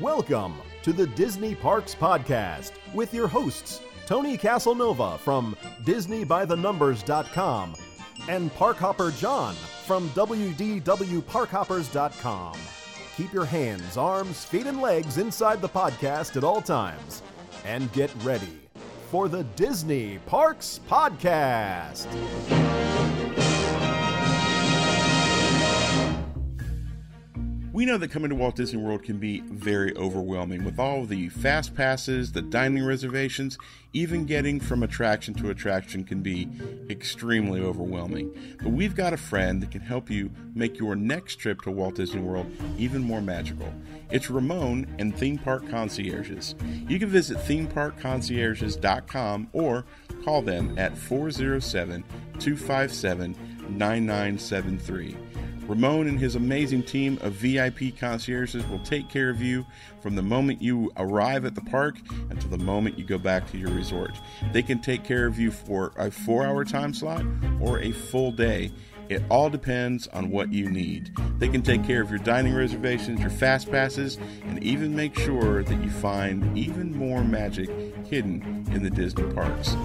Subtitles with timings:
[0.00, 7.74] Welcome to the Disney Parks Podcast with your hosts, Tony Casanova from DisneyByTheNumbers.com
[8.28, 9.56] and Parkhopper John
[9.86, 12.54] from WDWParkhoppers.com.
[13.16, 17.22] Keep your hands, arms, feet, and legs inside the podcast at all times.
[17.64, 18.60] And get ready
[19.10, 22.06] for the Disney Parks Podcast.
[27.78, 31.28] We know that coming to Walt Disney World can be very overwhelming with all the
[31.28, 33.56] fast passes, the dining reservations,
[33.92, 36.48] even getting from attraction to attraction can be
[36.90, 38.34] extremely overwhelming.
[38.60, 41.94] But we've got a friend that can help you make your next trip to Walt
[41.94, 43.72] Disney World even more magical.
[44.10, 46.56] It's Ramon and Theme Park Concierges.
[46.88, 49.84] You can visit themeparkconcierges.com or
[50.24, 52.02] call them at 407
[52.40, 53.36] 257
[53.68, 55.16] 9973.
[55.68, 59.66] Ramon and his amazing team of VIP concierges will take care of you
[60.00, 61.96] from the moment you arrive at the park
[62.30, 64.12] until the moment you go back to your resort.
[64.52, 67.22] They can take care of you for a four hour time slot
[67.60, 68.72] or a full day.
[69.10, 71.10] It all depends on what you need.
[71.38, 75.62] They can take care of your dining reservations, your fast passes, and even make sure
[75.62, 77.68] that you find even more magic
[78.06, 79.76] hidden in the Disney parks.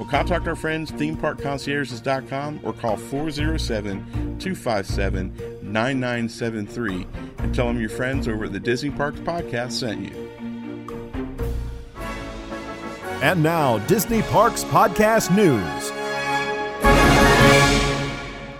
[0.00, 7.06] Well, contact our friends, themeparkconcierges.com, or call 407 257 9973
[7.36, 10.30] and tell them your friends over at the Disney Parks Podcast sent you.
[13.20, 15.90] And now, Disney Parks Podcast News.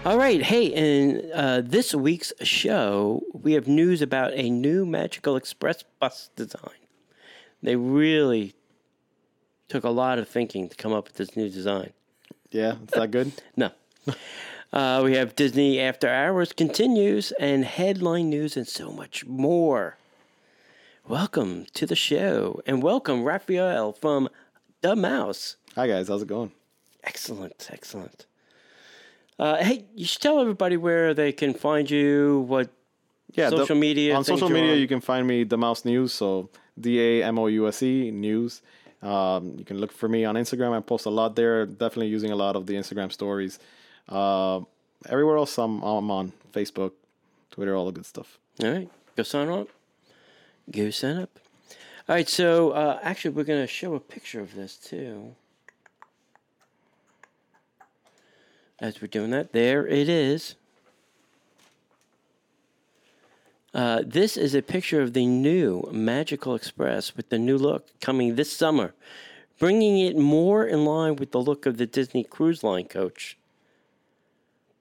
[0.04, 0.42] All right.
[0.42, 6.28] Hey, in uh, this week's show, we have news about a new Magical Express bus
[6.36, 6.74] design.
[7.62, 8.54] They really
[9.70, 11.92] took a lot of thinking to come up with this new design.
[12.50, 13.32] Yeah, is that good?
[13.56, 13.70] No.
[14.72, 19.96] Uh, we have Disney After Hours continues and headline news and so much more.
[21.06, 24.28] Welcome to the show and welcome Raphael from
[24.80, 25.56] The Mouse.
[25.76, 26.50] Hi guys, how's it going?
[27.04, 28.26] Excellent, excellent.
[29.38, 32.70] Uh, hey, you should tell everybody where they can find you, what
[33.32, 34.16] Yeah, social the- media.
[34.16, 36.12] On social media, you can find me the Mouse News.
[36.12, 36.48] So
[36.78, 38.62] D A M O U S E News.
[39.02, 40.76] Um, you can look for me on Instagram.
[40.76, 41.66] I post a lot there.
[41.66, 43.58] Definitely using a lot of the Instagram stories.
[44.08, 44.60] Uh,
[45.08, 46.92] everywhere else, I'm, I'm on Facebook,
[47.50, 48.38] Twitter, all the good stuff.
[48.62, 49.68] All right, go sign up.
[50.70, 51.30] Go sign up.
[52.08, 55.34] All right, so uh, actually, we're going to show a picture of this too.
[58.80, 60.56] As we're doing that, there it is.
[63.72, 68.34] Uh, this is a picture of the new Magical Express with the new look coming
[68.34, 68.94] this summer,
[69.58, 73.38] bringing it more in line with the look of the Disney Cruise Line coach.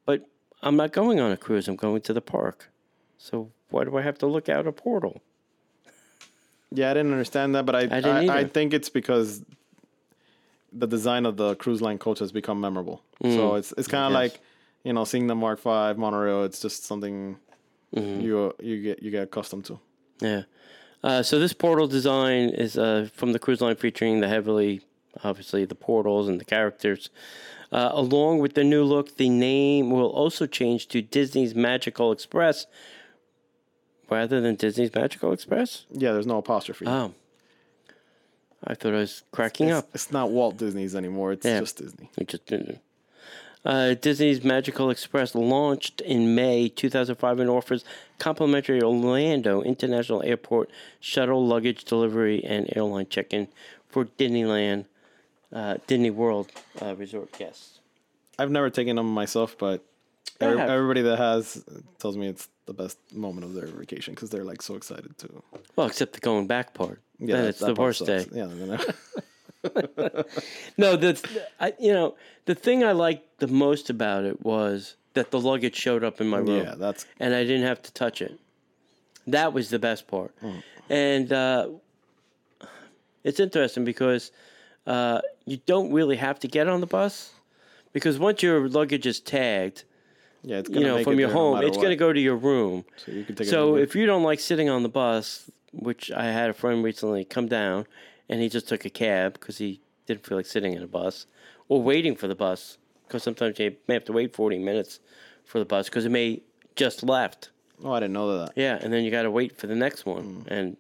[0.06, 0.28] But
[0.64, 2.70] I'm not going on a cruise, I'm going to the park.
[3.20, 5.22] So why do I have to look out a portal?
[6.72, 9.44] Yeah, I didn't understand that, but I didn't I, I think it's because
[10.72, 13.02] the design of the cruise line coach has become memorable.
[13.24, 14.24] So it's it's kind of Mm.
[14.24, 14.32] Yes.
[14.34, 14.42] like
[14.84, 16.44] you know seeing the Mark Five monorail.
[16.46, 17.38] It's just something
[17.96, 18.22] Mm-hmm.
[18.22, 19.80] you you get you get accustomed to.
[20.22, 20.44] Yeah.
[21.04, 24.82] Uh, so this portal design is uh, from the cruise line featuring the heavily,
[25.24, 27.10] obviously, the portals and the characters.
[27.72, 32.66] Uh, along with the new look, the name will also change to Disney's Magical Express
[34.10, 35.86] rather than Disney's Magical Express.
[35.92, 36.86] Yeah, there's no apostrophe.
[36.88, 37.14] Oh.
[38.66, 39.90] I thought I was cracking it's, up.
[39.94, 41.32] it's not Walt Disney's anymore.
[41.32, 41.60] It's Yeah.
[41.62, 42.10] just Disney.
[42.18, 42.80] We just didn't.
[43.66, 47.84] Uh, Disney's Magical Express launched in May 2005 and offers
[48.18, 53.48] complimentary Orlando International Airport shuttle luggage delivery and airline check-in
[53.90, 54.86] for Disneyland,
[55.54, 57.80] uh, Disney World uh, resort guests.
[58.38, 59.84] I've never taken them myself, but
[60.40, 61.64] every, everybody that has
[62.00, 65.44] tells me it's the best moment of their vacation because they're like so excited to.
[65.76, 67.02] Well, except the going back part.
[67.20, 68.20] Yeah, then it's the worst day.
[68.20, 68.34] sucks.
[68.34, 68.86] Yeah, then I-
[70.78, 71.20] No, the
[71.60, 72.16] I, you know
[72.46, 76.28] the thing I liked the most about it was that the luggage showed up in
[76.28, 76.64] my room.
[76.64, 78.40] yeah, that's and I didn't have to touch it.
[79.28, 80.34] That was the best part.
[80.42, 80.64] Mm.
[80.90, 81.70] And uh,
[83.24, 84.32] it's interesting because
[84.88, 87.32] uh, you don't really have to get on the bus
[87.94, 89.84] because once your luggage is tagged,
[90.44, 90.58] yeah.
[90.60, 92.38] It's you know, make from your there no home, it's going to go to your
[92.38, 92.86] room.
[92.98, 93.48] So you can take.
[93.48, 97.26] So if you don't like sitting on the bus, which I had a friend recently
[97.26, 97.86] come down
[98.28, 101.26] and he just took a cab because he didn't feel like sitting in a bus
[101.68, 102.78] or waiting for the bus
[103.10, 105.00] because sometimes you may have to wait 40 minutes
[105.44, 106.42] for the bus because it may
[106.76, 107.50] just left.
[107.84, 108.54] oh, I didn't know that.
[108.56, 110.78] Yeah, and then you got to wait for the next one, and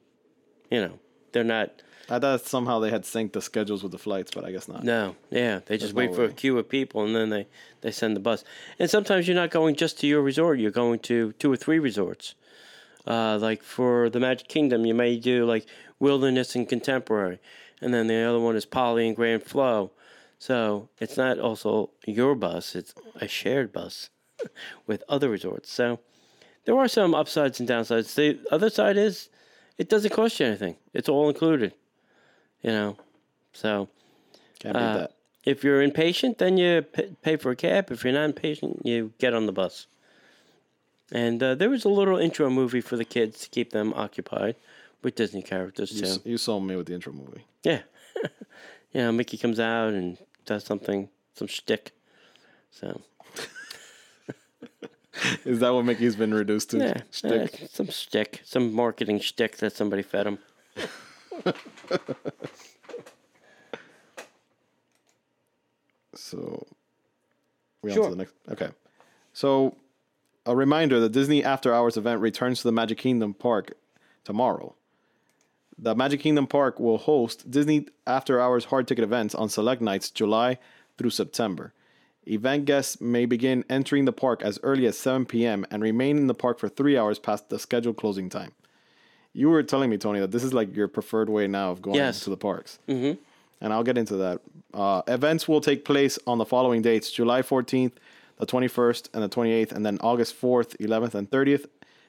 [0.70, 1.00] you know
[1.32, 1.82] they're not.
[2.12, 4.84] I thought somehow they had synced the schedules with the flights, but I guess not.
[4.84, 7.48] No, yeah, they just no wait for a queue of people, and then they
[7.82, 8.44] they send the bus.
[8.78, 11.80] And sometimes you're not going just to your resort; you're going to two or three
[11.80, 12.36] resorts.
[13.08, 15.66] Uh, like for the Magic Kingdom, you may do like
[16.00, 17.40] Wilderness and Contemporary,
[17.82, 19.92] and then the other one is Poly and Grand Flo.
[20.40, 24.10] So it's not also your bus; it's a shared bus
[24.88, 25.72] with other resorts.
[25.72, 26.00] So
[26.66, 28.16] there are some upsides and downsides.
[28.16, 29.30] The other side is
[29.78, 31.74] it doesn't cost you anything; it's all included.
[32.64, 32.98] You know,
[33.54, 33.90] so
[34.76, 35.12] uh, that.
[35.46, 37.92] if you're impatient, then you p- pay for a cab.
[37.92, 39.88] If you're not impatient, you get on the bus.
[41.12, 44.56] And uh, there was a little intro movie for the kids to keep them occupied
[45.02, 46.08] with Disney characters You, too.
[46.08, 47.46] s- you saw me with the intro movie.
[47.64, 47.82] Yeah,
[48.94, 51.92] you know, Mickey comes out and does something, some shtick.
[52.72, 53.02] So
[55.46, 56.78] Is that what Mickey's been reduced to?
[56.78, 57.54] yeah, Shtick?
[57.64, 60.40] uh, some shtick, some marketing shtick that somebody fed him.
[66.16, 66.66] So
[67.82, 68.34] we on to the next.
[68.50, 68.70] Okay.
[69.34, 69.76] So
[70.46, 73.74] a reminder: the Disney After Hours event returns to the Magic Kingdom Park
[74.24, 74.76] tomorrow.
[75.82, 80.10] The Magic Kingdom Park will host Disney After Hours hard ticket events on select nights,
[80.12, 80.58] July
[80.98, 81.74] through September.
[82.28, 85.66] Event guests may begin entering the park as early as 7 p.m.
[85.72, 88.52] and remain in the park for three hours past the scheduled closing time.
[89.32, 91.96] You were telling me, Tony, that this is like your preferred way now of going
[91.96, 92.20] Yes.
[92.22, 92.80] to the parks.
[92.90, 93.18] Mm-hmm.
[93.62, 94.42] And I'll get into that.
[94.74, 97.94] Uh, events will take place on the following dates July 14th,
[98.38, 101.66] the 21st, and the 28th, and then August 4th, 11th, and 30th,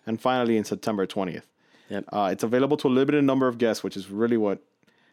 [0.06, 1.42] and finally in September 20th.
[1.90, 2.04] Yep.
[2.12, 4.60] Uh, it's available to a limited number of guests, which is really what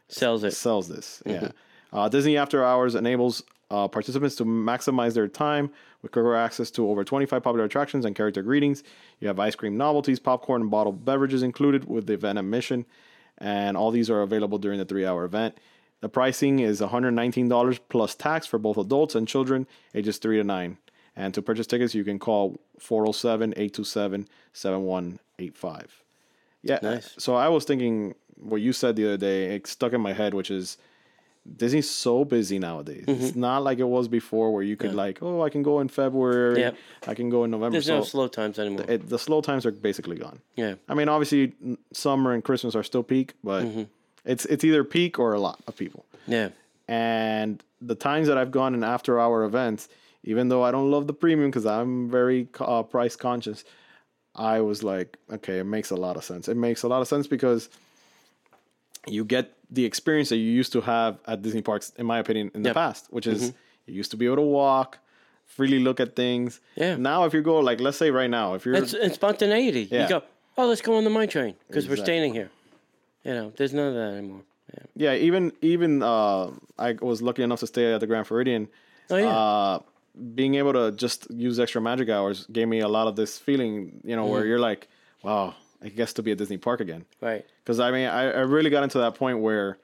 [0.07, 0.51] Sells it.
[0.53, 1.21] sells this.
[1.25, 1.49] Yeah.
[1.91, 5.69] Uh, Disney After Hours enables uh, participants to maximize their time
[6.01, 8.83] with quicker access to over 25 popular attractions and character greetings.
[9.19, 12.85] You have ice cream novelties, popcorn, and bottled beverages included with the event admission,
[13.37, 15.57] and all these are available during the three-hour event.
[15.99, 19.65] The pricing is $119 plus tax for both adults and children
[19.95, 20.77] ages 3 to 9.
[21.15, 26.03] And to purchase tickets, you can call 407 827 7185.
[26.63, 26.79] Yeah.
[26.81, 27.13] Nice.
[27.17, 30.33] So I was thinking what you said the other day, it stuck in my head,
[30.33, 30.77] which is
[31.55, 33.05] Disney's so busy nowadays.
[33.07, 33.39] It's Mm-hmm.
[33.39, 36.59] not like it was before where you could like, oh, I can go in February,
[36.59, 36.75] Yep.
[37.07, 37.71] I can go in November.
[37.73, 38.85] There's so no slow times anymore.
[38.89, 40.39] it, the slow times are basically gone.
[40.57, 40.75] yeah.
[40.89, 41.53] I mean, obviously,
[41.93, 43.83] summer and Christmas are still peak, but Mm-hmm.
[44.25, 46.05] it's it's either peak or a lot of people.
[46.27, 46.49] Yeah.
[46.89, 49.87] And the times that I've gone in after hour events,
[50.23, 53.63] even though I don't love the premium because I'm very uh, price conscious,
[54.37, 56.47] I was like, okay, it makes a lot of sense.
[56.47, 57.69] It makes a lot of sense because
[59.07, 62.51] you get the experience that you used to have at Disney parks, in my opinion,
[62.53, 62.75] in the Yep.
[62.75, 62.87] Mm-hmm.
[62.87, 63.53] past, which is
[63.85, 64.99] you used to be able to walk,
[65.45, 66.59] freely look at things.
[66.75, 66.95] Yeah.
[66.97, 69.87] Now, if you go, like, let's say right now, if you're It's, it's spontaneity.
[69.89, 70.03] Yeah.
[70.03, 70.23] You go,
[70.57, 72.05] oh, let's go on the mine train because we're Exactly.
[72.13, 72.49] standing here.
[73.23, 74.41] You know, there's none of that anymore.
[74.73, 75.13] Yeah.
[75.13, 78.67] Yeah, even even uh, I was lucky enough to stay at the Grand Floridian.
[79.09, 79.27] Oh, yeah.
[79.37, 79.79] Uh,
[80.35, 84.01] being able to just use extra magic hours gave me a lot of this feeling,
[84.03, 84.49] you know, where Mm-hmm.
[84.49, 84.87] you're like,
[85.23, 87.05] wow, I guess to be at Disney Park again.
[87.21, 87.45] Right.
[87.63, 89.77] Because I mean, I, I really got into that point where,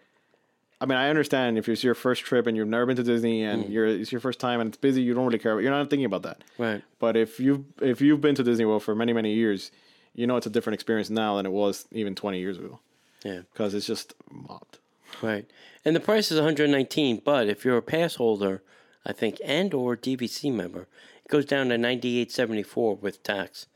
[0.81, 3.41] I mean, I understand if it's your first trip and you've never been to Disney
[3.41, 3.53] Mm.
[3.53, 5.59] and you're it's your first time and it's busy, you don't really care.
[5.61, 6.43] You're not thinking about that.
[6.57, 6.81] Right.
[6.99, 9.71] But if you've if you've been to Disney World for many many years,
[10.15, 12.79] you know it's a different experience now than it was even 20 years ago
[13.23, 13.41] Yeah.
[13.53, 14.79] because it's just mobbed.
[15.21, 15.45] Right.
[15.85, 18.61] And the price is 119, but if you're a pass holder,
[19.05, 20.87] I think, and or DVC member,
[21.25, 23.67] it goes down to 98.74 with tax.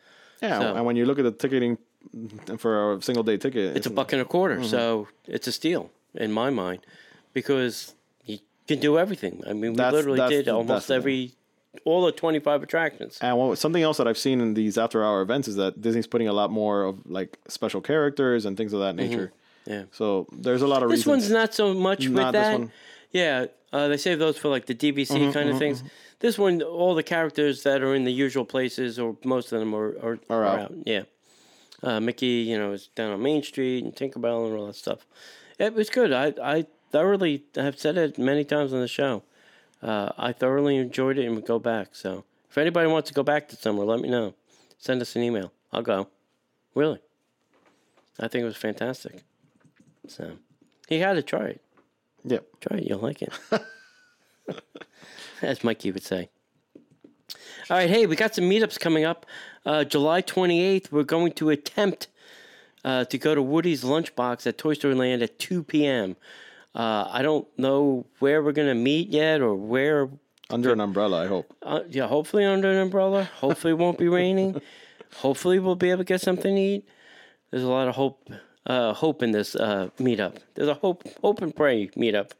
[0.41, 1.77] Yeah, So- and when you look at the ticketing
[2.57, 4.65] for a single day ticket, It's a buck and a quarter, Mm-hmm.
[4.65, 6.79] so it's a steal in my mind
[7.33, 7.93] because
[8.25, 9.43] you can do everything.
[9.45, 11.33] I mean, we That's- literally that's did almost every,
[11.83, 13.17] all the 25 attractions.
[13.21, 16.07] And what, something else that I've seen in these after hour events is that Disney's
[16.07, 19.33] putting a lot more of like special characters and things of that nature.
[19.65, 19.83] Yeah.
[19.91, 21.23] So there's a lot of This reasons.
[21.23, 22.69] one's not so much with Not this that.
[23.11, 25.83] Yeah, uh, they save those for like the DVC Mm-hmm, kind of things.
[26.19, 29.73] This one, all the characters that are in the usual places, or most of them,
[29.75, 30.59] are are, Are are out.
[30.59, 30.73] out.
[30.85, 31.03] Yeah,
[31.83, 35.05] uh, Mickey, you know, is down on Main Street and Tinkerbell and all that stuff.
[35.59, 36.11] It was good.
[36.11, 39.23] I I thoroughly have said it many times on the show.
[39.81, 41.89] Uh, I thoroughly enjoyed it and would go back.
[41.95, 44.33] So if anybody wants to go back to summer, let me know.
[44.79, 45.51] Send us an email.
[45.71, 46.07] I'll go.
[46.73, 46.99] Really,
[48.19, 49.23] I think it was fantastic.
[50.07, 50.33] So
[50.87, 51.61] he had to try it.
[52.27, 52.45] Yep.
[52.61, 53.33] Try it, you'll like it.
[55.41, 56.29] As Mikey would say.
[57.69, 59.25] All right, hey, we got some meetups coming up.
[59.65, 62.07] Uh, July 28th, we're going to attempt
[62.85, 66.15] uh, to go to Woody's Lunchbox at Toy Story Land at 2 p.m.
[66.75, 70.09] Uh, I don't know where we're going to meet yet or where.
[70.49, 71.53] Under an umbrella, I hope.
[71.61, 73.25] Uh, yeah, hopefully under an umbrella.
[73.25, 74.61] Hopefully it won't be raining.
[75.15, 76.85] Hopefully we'll be able to get something to eat.
[77.49, 78.29] There's a lot of hope,
[78.67, 80.37] uh, hope in this uh, meetup.
[80.53, 82.31] There's a hope, hope and pray meetup.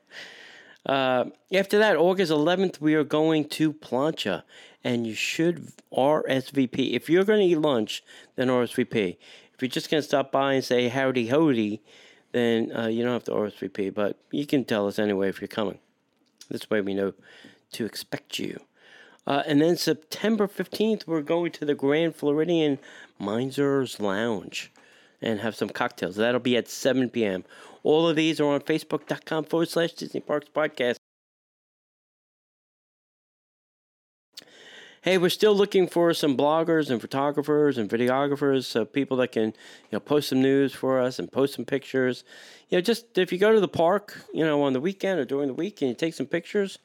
[0.86, 4.43] Uh, after that, August 11th, we are going to Plancha,
[4.84, 6.93] and you should RSVP.
[6.93, 8.03] If you're going to eat lunch,
[8.36, 9.17] then RSVP.
[9.53, 11.81] If you're just going to stop by and say howdy howdy,
[12.31, 15.48] then uh, you don't have to RSVP, but you can tell us anyway if you're
[15.48, 15.79] coming.
[16.50, 17.13] This way we know
[17.74, 18.60] to expect you.
[19.25, 22.79] Uh, and then September 15th, we're going to the Grand Floridian
[23.19, 24.72] Mizner's Lounge
[25.22, 26.16] and have some cocktails.
[26.16, 27.44] That'll be at 7 p.m.
[27.84, 30.98] All of these are on facebook.com forward slash Disney Parks Podcast.
[35.08, 39.46] Hey, we're still looking for some bloggers and photographers and videographers, so people that can,
[39.46, 39.54] you
[39.94, 42.26] know, post some news for us and post some pictures.
[42.70, 45.24] You know, just if you go to the park, you know, on the weekend or
[45.24, 46.80] during the week and you take some pictures,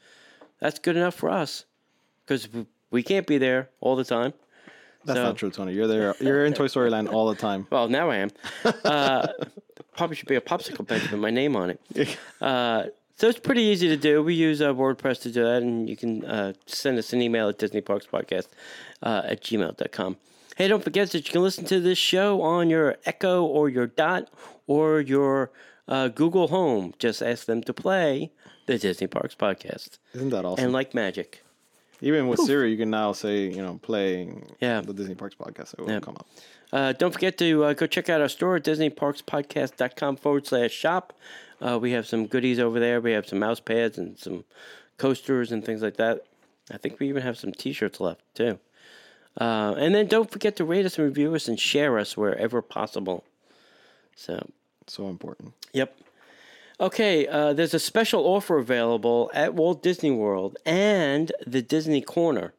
[0.61, 1.65] that's good enough for us
[2.25, 2.49] because
[2.93, 4.35] we can't be there all the time.
[5.05, 5.73] That's So- not true, Tony.
[5.75, 6.15] You're there.
[6.21, 7.67] You're in Toy Story Land all the time.
[7.71, 8.31] Well, now I am.
[8.85, 9.29] Uh,
[9.97, 11.81] probably should be a popsicle bench with my name on it.
[12.41, 14.21] Uh, so it's pretty easy to do.
[14.23, 17.49] We use uh, WordPress to do that, and you can uh, send us an email
[17.49, 18.49] at DisneyParksPodcast
[19.03, 20.17] uh, at gmail.com.
[20.57, 23.87] Hey, don't forget that you can listen to this show on your Echo or your
[23.87, 24.29] Dot
[24.67, 25.53] or your
[25.87, 26.95] uh, Google Home.
[26.99, 28.33] Just ask them to play
[28.67, 29.99] the Disney Parks Podcast.
[30.15, 30.65] Isn't that awesome?
[30.65, 31.42] And like magic.
[32.03, 34.81] Even with Siri, you can now say, you know, playing Yeah.
[34.81, 35.73] the Disney Parks podcast.
[35.75, 36.01] It will Yeah.
[36.01, 36.27] come up.
[36.73, 41.13] Uh, don't forget to uh, go check out our store at DisneyParksPodcast.com forward slash shop.
[41.61, 43.01] Uh, we have some goodies over there.
[43.01, 44.45] We have some mouse pads and some
[44.99, 46.25] coasters and things like that.
[46.71, 48.59] I think we even have some t shirts left, too.
[49.41, 52.61] Uh, and then don't forget to rate us and review us and share us wherever
[52.63, 53.25] possible.
[54.17, 54.49] So,
[54.89, 55.53] So important.
[55.73, 55.97] Yep.
[56.83, 62.55] Okay, uh, there's a special offer available at Walt Disney World and the Disney Corner.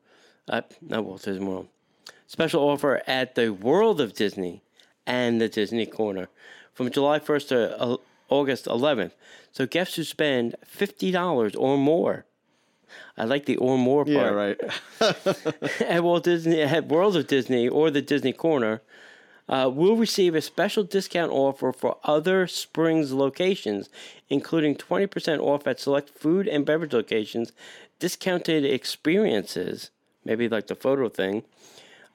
[0.48, 1.68] Uh, not Walt Disney World.
[2.26, 4.62] Special offer at the World of Disney
[5.06, 6.30] and the Disney Corner
[6.74, 7.98] from July 1st to uh,
[8.30, 9.12] August 11th.
[9.52, 12.24] So guests who spend $50 or more.
[13.18, 15.82] I like the or more part Yeah, right.
[15.82, 18.82] at Walt Disney at World of Disney or the Disney Corner
[19.50, 23.90] uh, will receive a special discount offer for other Springs locations,
[24.30, 27.52] including 20% off at select food and beverage locations,
[28.00, 29.92] discounted experiences,
[30.24, 31.44] maybe like the photo thing.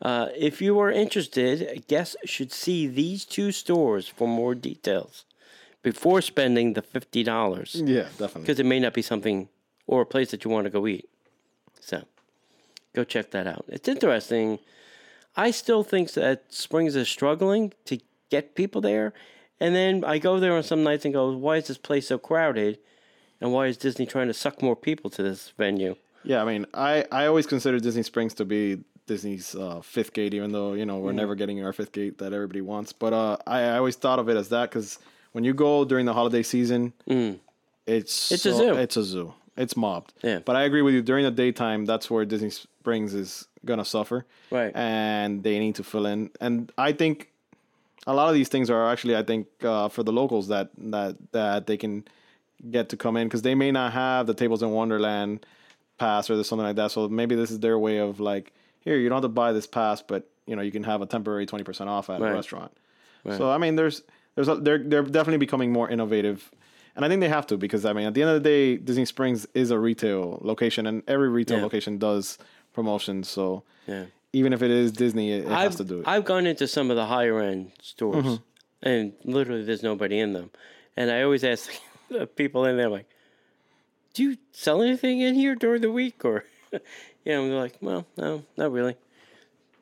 [0.01, 5.25] Uh, if you are interested, guests should see these two stores for more details
[5.83, 8.43] before spending the $50 yeah, definitely.
[8.43, 9.49] because it may not be something
[9.87, 11.09] or a place that you want to go eat.
[11.81, 12.05] So
[12.95, 13.65] go check that out.
[13.69, 14.59] It's interesting.
[15.39, 17.99] I still think that Springs is struggling to
[18.31, 19.13] get people there.
[19.61, 22.19] And then I go there on some nights and go, why is this place so
[22.19, 22.79] crowded?
[23.41, 25.97] And why is Disney trying to suck more people to this venue?
[26.25, 30.35] Yeah, I mean, I, I always consider Disney Springs to be Disney's uh, fifth gate,
[30.35, 31.03] even though you know Mm.
[31.03, 32.93] we're never getting our fifth gate that everybody wants.
[32.93, 34.99] But uh, I, I always thought of it as that because
[35.33, 37.39] when you go during the holiday season, it's Mm.
[37.87, 38.75] It's a so- zoo.
[38.75, 39.35] It's a zoo.
[39.57, 40.13] It's mobbed.
[40.23, 40.39] Yeah.
[40.45, 41.03] But I agree with you.
[41.03, 42.51] During the daytime, that's where Disney
[42.89, 44.25] Springs is gonna suffer.
[44.51, 44.73] Right.
[44.75, 46.31] And they need to fill in.
[46.41, 47.31] And I think
[48.07, 51.17] a lot of these things are actually, I think, uh, for the locals that that
[51.33, 52.05] that they can
[52.71, 55.45] get to come in because they may not have the Tables in Wonderland
[55.99, 56.91] pass or something like that.
[56.91, 59.67] So maybe this is their way of like, here, you don't have to buy this
[59.67, 62.31] pass, but you know, you can have a temporary twenty percent off at Right.
[62.31, 62.73] a restaurant.
[63.37, 64.03] So I mean, there's
[64.35, 66.51] there's a, they're they're definitely becoming more innovative.
[66.97, 68.77] And I think they have to because I mean, at the end of the day,
[68.77, 71.63] Disney Springs is a retail location, and every retail Yeah.
[71.65, 72.39] location does
[72.79, 73.29] promotions.
[73.29, 74.05] So Yeah.
[74.33, 76.01] even if it is Disney, it, it has to do it.
[76.03, 76.11] Mm-hmm.
[76.11, 78.39] I've gone into some of the higher end stores,
[78.83, 80.51] and literally there's nobody in them.
[80.97, 81.71] And I always ask
[82.11, 83.09] the people in there, like,
[84.15, 86.79] "Do you sell anything in here during the week?" Or, you
[87.33, 88.97] know, and they're like, "Well, no, not really."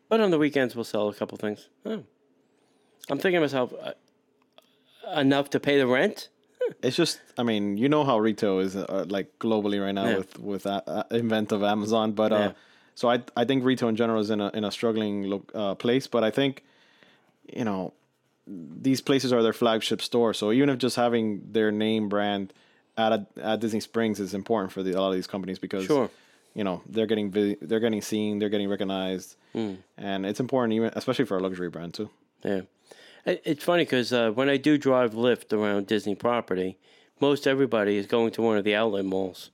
[0.08, 1.68] But on the weekends, we'll sell a couple things.
[1.84, 2.02] Oh.
[3.10, 3.92] I'm thinking to myself, uh,
[5.20, 6.28] enough to pay the rent?
[6.82, 10.18] It's just, I mean, you know how retail is uh, like globally right now Yeah.
[10.18, 12.52] with with uh, uh, invent of Amazon, but uh, Yeah.
[12.96, 15.74] So I I think retail in general is in a in a struggling lo- uh,
[15.76, 16.64] place, but I think
[17.54, 17.92] you know
[18.48, 22.52] these places are their flagship store, so even if just having their name brand
[22.96, 25.84] at a, at Disney Springs is important for the, a lot of these companies because
[25.86, 26.08] Sure.
[26.54, 29.74] you know they're getting vi- they're getting seen, they're getting recognized, Hmm.
[29.96, 32.10] and it's important even especially for a luxury brand too.
[32.44, 32.62] Yeah.
[33.28, 36.78] It's funny because uh, when I do drive Lyft around Disney property,
[37.20, 39.50] most everybody is going to one of the outlet malls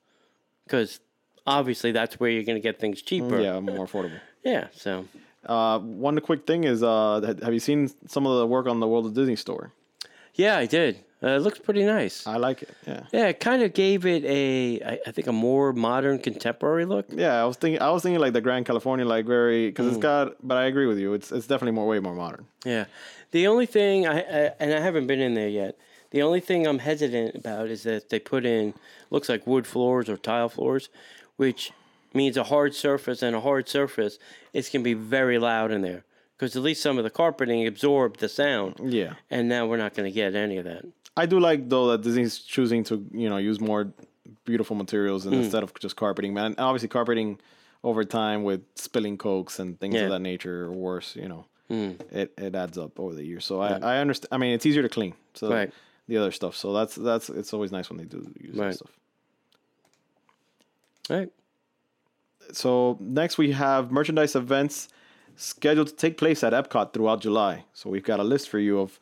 [0.67, 1.01] because
[1.47, 3.41] obviously that's where you're going to get things cheaper.
[3.41, 4.21] Yeah, more affordable.
[4.45, 4.67] Yeah.
[4.73, 5.07] So
[5.47, 8.89] Uh, one quick thing is, uh, have you seen some of the work on the
[8.89, 9.73] World of Disney store?
[10.35, 10.97] yeah, I did.
[11.23, 12.27] Uh, it looks pretty nice.
[12.27, 12.71] I like it.
[12.87, 16.85] Yeah, Yeah, it kind of gave it a, I, I think, a more modern, contemporary
[16.85, 17.07] look.
[17.11, 17.41] yeah.
[17.41, 20.35] I was thinking, I was thinking like the Grand California, like very because it's got.
[20.43, 21.15] But I agree with you.
[21.15, 22.47] It's it's definitely more way more modern.
[22.65, 22.87] Yeah.
[23.31, 25.77] The only thing I, I and I haven't been in there yet.
[26.11, 28.75] The only thing I'm hesitant about is that they put in
[29.11, 30.89] looks like wood floors or tile floors,
[31.43, 31.73] which
[32.15, 34.15] means a hard surface and a hard surface.
[34.53, 36.05] It's gonna be very loud in there
[36.37, 39.15] because at least some of the carpeting absorbed the sound, Yeah.
[39.31, 40.83] and now we're not going to get any of that.
[41.17, 43.83] I do like though that Disney's choosing to you know use more
[44.45, 45.43] beautiful materials and mm.
[45.43, 46.33] instead of just carpeting.
[46.35, 47.39] Man, and obviously carpeting
[47.83, 50.07] over time with spilling cokes and things Yeah.
[50.07, 51.91] Of that nature or worse, you know, mm.
[52.21, 53.45] it it adds up over the years.
[53.45, 54.31] So I I understand.
[54.35, 55.15] I mean, it's easier to clean.
[55.35, 55.71] So Right.
[56.09, 56.55] the other stuff.
[56.63, 58.19] So that's that's it's always nice when they do
[58.49, 58.93] use that stuff.
[61.11, 61.31] All right.
[62.53, 64.89] So next we have merchandise events
[65.37, 67.65] scheduled to take place at Epcot throughout July.
[67.73, 68.99] So we've got a list for you of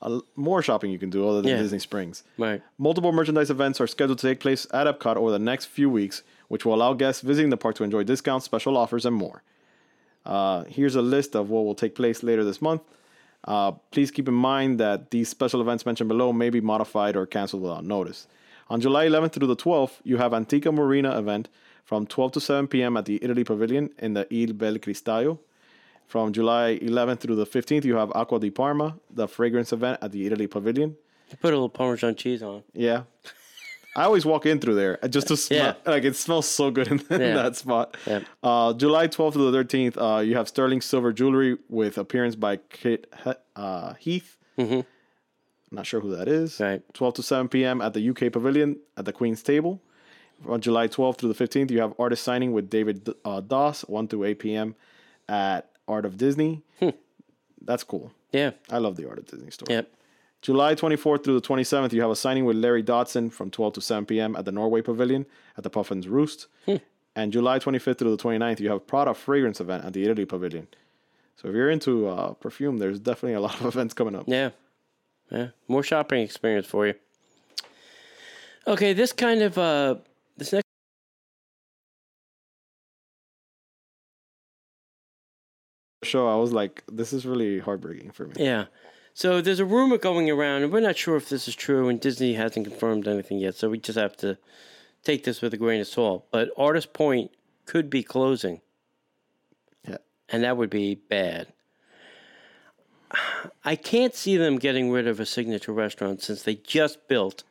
[0.00, 1.58] uh, more shopping you can do other than Yeah.
[1.58, 2.24] Disney Springs.
[2.38, 2.62] Right.
[2.78, 6.22] Multiple merchandise events are scheduled to take place at Epcot over the next few weeks,
[6.48, 9.42] which will allow guests visiting the park to enjoy discounts, special offers, and more.
[10.24, 12.82] Uh, here's a list of what will take place later this month.
[13.44, 17.26] Uh, please keep in mind that these special events mentioned below may be modified or
[17.26, 18.28] canceled without notice.
[18.70, 21.48] On July 11th through the 12th, you have Antica Murrina event
[21.84, 22.96] from 12 to 7 p.m.
[22.96, 25.38] at the Italy Pavilion in the Il Bel Cristallo.
[26.06, 30.12] From July 11th through the 15th, you have Acqua di Parma, the fragrance event at
[30.12, 30.96] the Italy Pavilion.
[31.40, 32.62] Put a little Parmesan cheese on.
[32.74, 33.04] Yeah.
[33.96, 35.76] I always walk in through there just to smell.
[35.84, 35.90] Yeah.
[35.92, 37.34] Like it smells so good in, in Yeah.
[37.34, 37.96] that spot.
[38.06, 38.20] Yeah.
[38.42, 42.56] Uh, July 12th to the 13th, uh, you have sterling silver jewelry with appearance by
[42.56, 43.12] Kit
[43.56, 44.36] uh, Heath.
[44.58, 44.80] Mm-hmm.
[45.72, 46.60] Not sure who that is.
[46.60, 46.82] Right.
[46.94, 47.80] 12 to 7 p.m.
[47.80, 49.80] at the UK Pavilion at the Queen's Table.
[50.46, 54.08] On July 12th through the 15th, you have artist signing with David uh, Doss, 1
[54.08, 54.74] to 8 p.m.
[55.28, 56.62] at Art of Disney.
[57.64, 58.12] That's cool.
[58.32, 58.50] Yeah.
[58.70, 59.66] I love the Art of Disney store.
[59.70, 59.88] Yep.
[60.42, 63.80] July 24th through the 27th, you have a signing with Larry Dodson from 12 to
[63.80, 64.34] 7 p.m.
[64.34, 65.24] at the Norway Pavilion
[65.56, 66.48] at the Puffin's Roost.
[67.14, 70.66] And July 25th through the 29th, you have Prada Fragrance event at the Italy Pavilion.
[71.36, 74.24] So if you're into uh, perfume, there's definitely a lot of events coming up.
[74.26, 74.50] Yeah.
[75.32, 75.48] Yeah.
[75.66, 76.94] More shopping experience for you.
[78.66, 79.96] Okay, this kind of uh
[80.36, 80.62] this next
[86.04, 88.34] Show, I was like, this is really heartbreaking for me.
[88.38, 88.64] yeah.
[89.14, 92.00] So there's a rumor going around, and we're not sure if this is true, and
[92.00, 94.38] Disney hasn't confirmed anything yet, so we just have to
[95.04, 96.26] take this with a grain of salt.
[96.32, 97.30] But Artist Point
[97.66, 98.62] could be closing,
[99.86, 99.98] Yeah.
[100.30, 101.48] and that would be bad.
[103.64, 107.44] I can't see them getting rid of a signature restaurant since they just built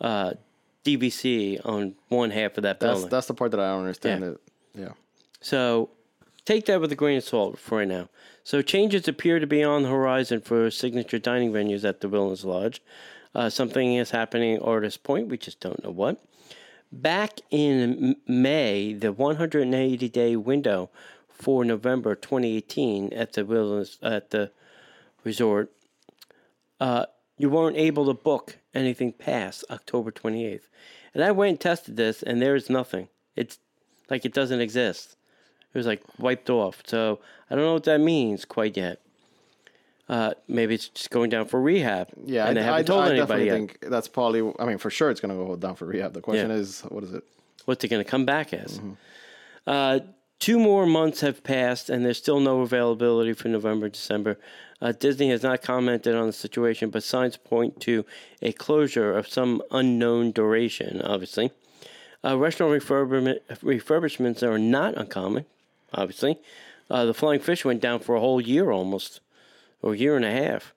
[0.00, 0.34] uh,
[0.84, 3.10] DVC on one half of that That's building.
[3.10, 4.22] that's the part that I don't understand.
[4.22, 4.30] Yeah.
[4.30, 4.40] It.
[4.74, 4.92] Yeah.
[5.40, 5.90] So
[6.44, 8.08] take that with a grain of salt for right now.
[8.44, 12.44] So changes appear to be on the horizon for signature dining venues at the Wilderness
[12.44, 12.82] Lodge.
[13.34, 15.28] Uh, something is happening at Artist Point.
[15.28, 16.22] We just don't know what.
[16.92, 20.90] Back in May, the 180 day window
[21.28, 24.52] for November 2018 at the Wilderness at the
[25.26, 25.70] resort,
[26.80, 27.04] uh,
[27.36, 30.62] you weren't able to book anything past October 28th.
[31.12, 33.08] And I went and tested this, and there's nothing.
[33.34, 33.58] It's
[34.08, 35.16] like it doesn't exist.
[35.74, 36.82] It was like wiped off.
[36.86, 37.18] So
[37.50, 39.00] I don't know what that means quite yet.
[40.08, 42.08] Uh, maybe it's just going down for rehab.
[42.24, 43.52] Yeah, and I, they haven't I, told I anybody definitely yet.
[43.80, 44.52] think that's probably.
[44.60, 46.12] I mean, for sure, it's going to go down for rehab.
[46.14, 46.56] The question Yeah.
[46.56, 47.24] is, what is it?
[47.64, 48.78] What's they're going to come back as.
[48.78, 48.92] Mm-hmm.
[49.66, 49.98] Uh,
[50.38, 54.38] two more months have passed, and there's still no availability for November, December.
[54.80, 58.04] Uh, Disney has not commented on the situation, but signs point to
[58.42, 61.50] a closure of some unknown duration, obviously.
[62.24, 65.46] Uh, restaurant refurbishment, refurbishments are not uncommon,
[65.94, 66.38] obviously.
[66.90, 69.20] Uh, the Flying Fish went down for a whole year almost,
[69.82, 70.74] or a year and a half,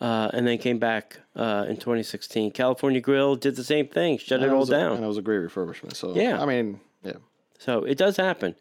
[0.00, 2.50] uh, and then came back uh, in 2016.
[2.50, 4.96] California Grill did the same thing, shut it all a- down.
[4.96, 5.94] and it was a great refurbishment.
[5.96, 6.42] So Yeah.
[6.42, 7.12] I mean, yeah.
[7.58, 8.54] So it does happen.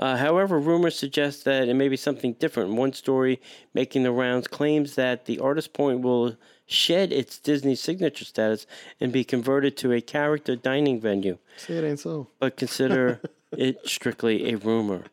[0.00, 2.72] Uh, however, rumors suggest that it may be something different.
[2.72, 3.38] One story
[3.74, 6.36] making the rounds claims that the Artist Point will
[6.66, 8.66] shed its Disney signature status
[8.98, 12.28] and be converted to a character dining venue, See, it ain't so.
[12.38, 13.20] but consider
[13.52, 15.04] it strictly a rumor.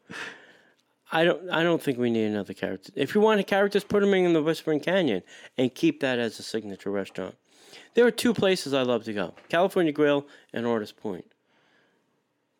[1.11, 1.49] I don't.
[1.49, 2.91] I don't think we need another character.
[2.95, 5.21] If you want a characters, put them in the Whispering Canyon
[5.57, 7.35] and keep that as a signature restaurant.
[7.93, 11.25] There are two places I love to go: California Grill and Artist Point.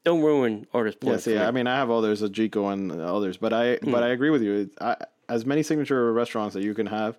[0.08, 1.16] Don't ruin Artist Point.
[1.16, 1.48] Yes, yeah.
[1.48, 3.92] I mean, I have others, a Jiko and others, but I Hmm.
[3.92, 4.70] but I agree with you.
[4.80, 4.96] I,
[5.28, 7.18] as many signature restaurants that you can have,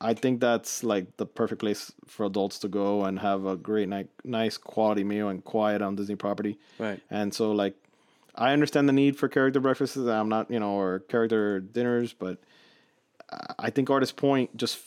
[0.00, 3.88] I think that's like the perfect place for adults to go and have a great,
[3.88, 6.58] ni- nice quality meal and quiet on Disney property.
[6.78, 7.00] Right.
[7.08, 7.74] And so, like,
[8.34, 9.96] I understand the need for character breakfasts.
[9.96, 12.38] I'm not, you know, or character dinners, but
[13.58, 14.78] I think Artist Point just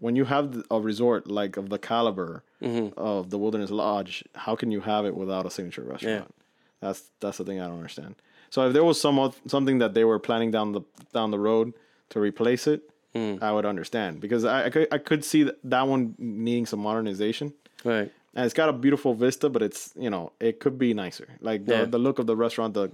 [0.00, 2.88] when you have a resort like of the caliber Mm-hmm.
[3.00, 6.34] of the Wilderness Lodge, how can you have it without a signature restaurant?
[6.82, 8.16] That's that's the thing I don't understand.
[8.50, 10.82] So if there was some something that they were planning down the
[11.14, 11.72] down the road
[12.10, 12.82] to replace it,
[13.14, 13.36] Hmm.
[13.42, 16.80] I would understand because I, I could I could see that, that one needing some
[16.80, 17.52] modernization.
[17.82, 18.12] Right.
[18.36, 21.26] And it's got a beautiful vista, but it's you know it could be nicer.
[21.40, 21.84] Like the, Yeah.
[21.86, 22.90] the look of the restaurant, the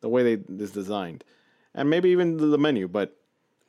[0.00, 1.24] the way they is designed.
[1.74, 2.86] and maybe even the, the menu.
[2.88, 3.16] But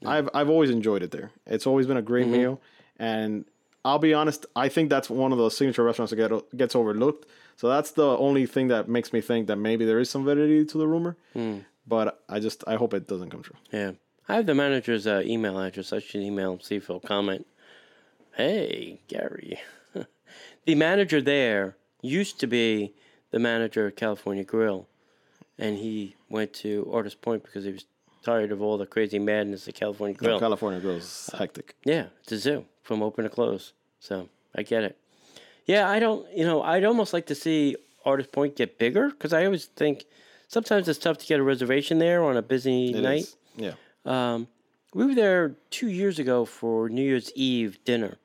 [0.05, 1.31] I've I've always enjoyed it there.
[1.45, 2.31] It's always been a great Mm-hmm.
[2.37, 2.61] meal,
[2.97, 3.45] and
[3.83, 4.45] I'll be honest.
[4.55, 7.27] I think that's one of those signature restaurants that get, gets overlooked.
[7.57, 10.63] So that's the only thing that makes me think that maybe there is some validity
[10.65, 11.17] to the rumor.
[11.33, 11.59] Hmm.
[11.87, 13.55] But I just I hope it doesn't come true.
[13.71, 13.91] Yeah.
[14.27, 15.91] I have the manager's uh, email address.
[15.91, 17.47] I should email him, see if he'll comment.
[18.35, 19.59] Hey, Gary.
[20.65, 22.93] the manager there used to be
[23.31, 24.87] the manager of California Grill,
[25.57, 27.85] and he went to Artist Point because he was
[28.23, 30.39] tired of all the crazy madness of California Grill.
[30.39, 31.75] California Grill's hectic.
[31.83, 33.73] Yeah, it's a zoo from open to close.
[33.99, 34.97] So I get it.
[35.65, 39.33] Yeah, I don't, you know, I'd almost like to see Artist Point get bigger because
[39.33, 40.05] I always think
[40.47, 43.21] sometimes it's tough to get a reservation there on a busy It night.
[43.21, 43.35] is.
[43.55, 43.73] Yeah.
[44.05, 44.47] Um,
[44.93, 48.17] we were there two years ago for New Year's Eve dinner,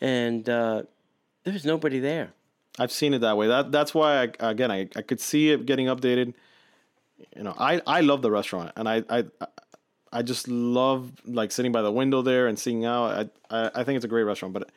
[0.00, 0.82] and uh,
[1.44, 2.32] there was nobody there.
[2.78, 3.46] I've seen it that way.
[3.46, 6.34] That that's why I, again I, I could see it getting updated.
[7.36, 9.24] You know, I, I love the restaurant and I, I
[10.12, 13.30] I just love like sitting by the window there and seeing out.
[13.50, 14.70] I I, I think it's a great restaurant, but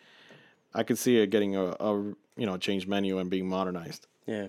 [0.73, 1.93] I could see it getting a, a
[2.38, 4.08] you know changed menu and being modernized.
[4.25, 4.47] Yeah,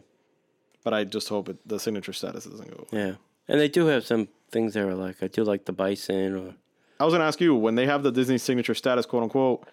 [0.85, 2.87] But I just hope it, the signature status doesn't go.
[2.93, 3.07] away.
[3.07, 3.15] yeah,
[3.49, 4.95] and they do have some things there.
[4.95, 6.55] Like I do like the bison, or
[6.99, 9.67] I was gonna ask you when they have the Disney signature status, quote unquote.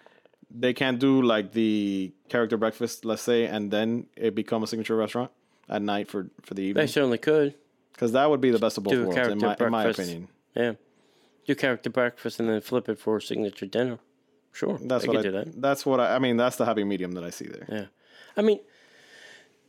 [0.50, 4.96] They can't do like the character breakfast, let's say, and then it become a signature
[4.96, 5.30] restaurant
[5.68, 6.82] at night for for the evening.
[6.86, 7.54] they certainly could.
[7.98, 10.28] Because that would be the best of both Do worlds, in my, in my opinion.
[10.54, 10.74] Yeah,
[11.44, 13.98] do character breakfast and then flip it for signature dinner.
[14.52, 15.30] Sure, That's what I.
[15.30, 15.60] that.
[15.60, 16.14] That's what I.
[16.14, 17.66] I mean, that's the happy medium that I see there.
[17.68, 17.86] Yeah,
[18.36, 18.60] I mean,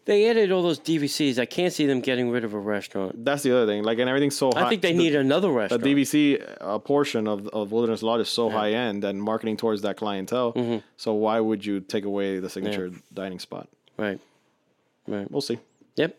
[0.05, 1.39] they added all those DVCs.
[1.39, 3.25] I can't see them getting rid of a restaurant.
[3.25, 3.83] That's the other thing.
[3.83, 4.67] Like, and everything's so high.
[4.67, 5.81] I think they the, need another restaurant.
[5.81, 5.95] the.
[5.95, 9.97] DVC uh, portion of of Wilderness Lodge is so high end and marketing towards that
[9.97, 10.53] clientele.
[10.53, 10.77] Mm-hmm.
[10.97, 13.69] So why would you take away the signature dining spot?
[13.97, 14.19] right,
[15.07, 15.29] right.
[15.31, 15.57] We'll see.
[15.95, 16.15] Yep.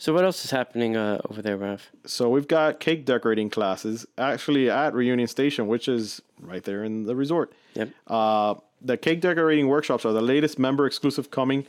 [0.00, 1.90] So what else is happening uh, over there, Ralph?
[2.06, 7.04] So we've got cake decorating classes actually at Reunion Station, which is right there in
[7.04, 7.52] the resort.
[7.74, 7.90] Yep.
[8.06, 11.66] Uh, the cake decorating workshops are the latest member exclusive coming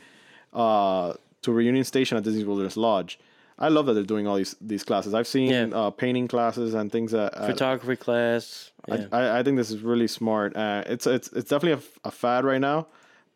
[0.54, 3.18] uh, to Reunion Station at Disney's Wilderness Lodge.
[3.58, 5.12] I love that they're doing all these these classes.
[5.12, 5.68] I've seen Yeah.
[5.70, 8.70] uh, painting classes and things that at, Photography class.
[8.88, 9.08] Yeah.
[9.12, 10.56] I, I think this is really smart.
[10.56, 12.86] Uh, it's it's it's definitely a, a, fad right now,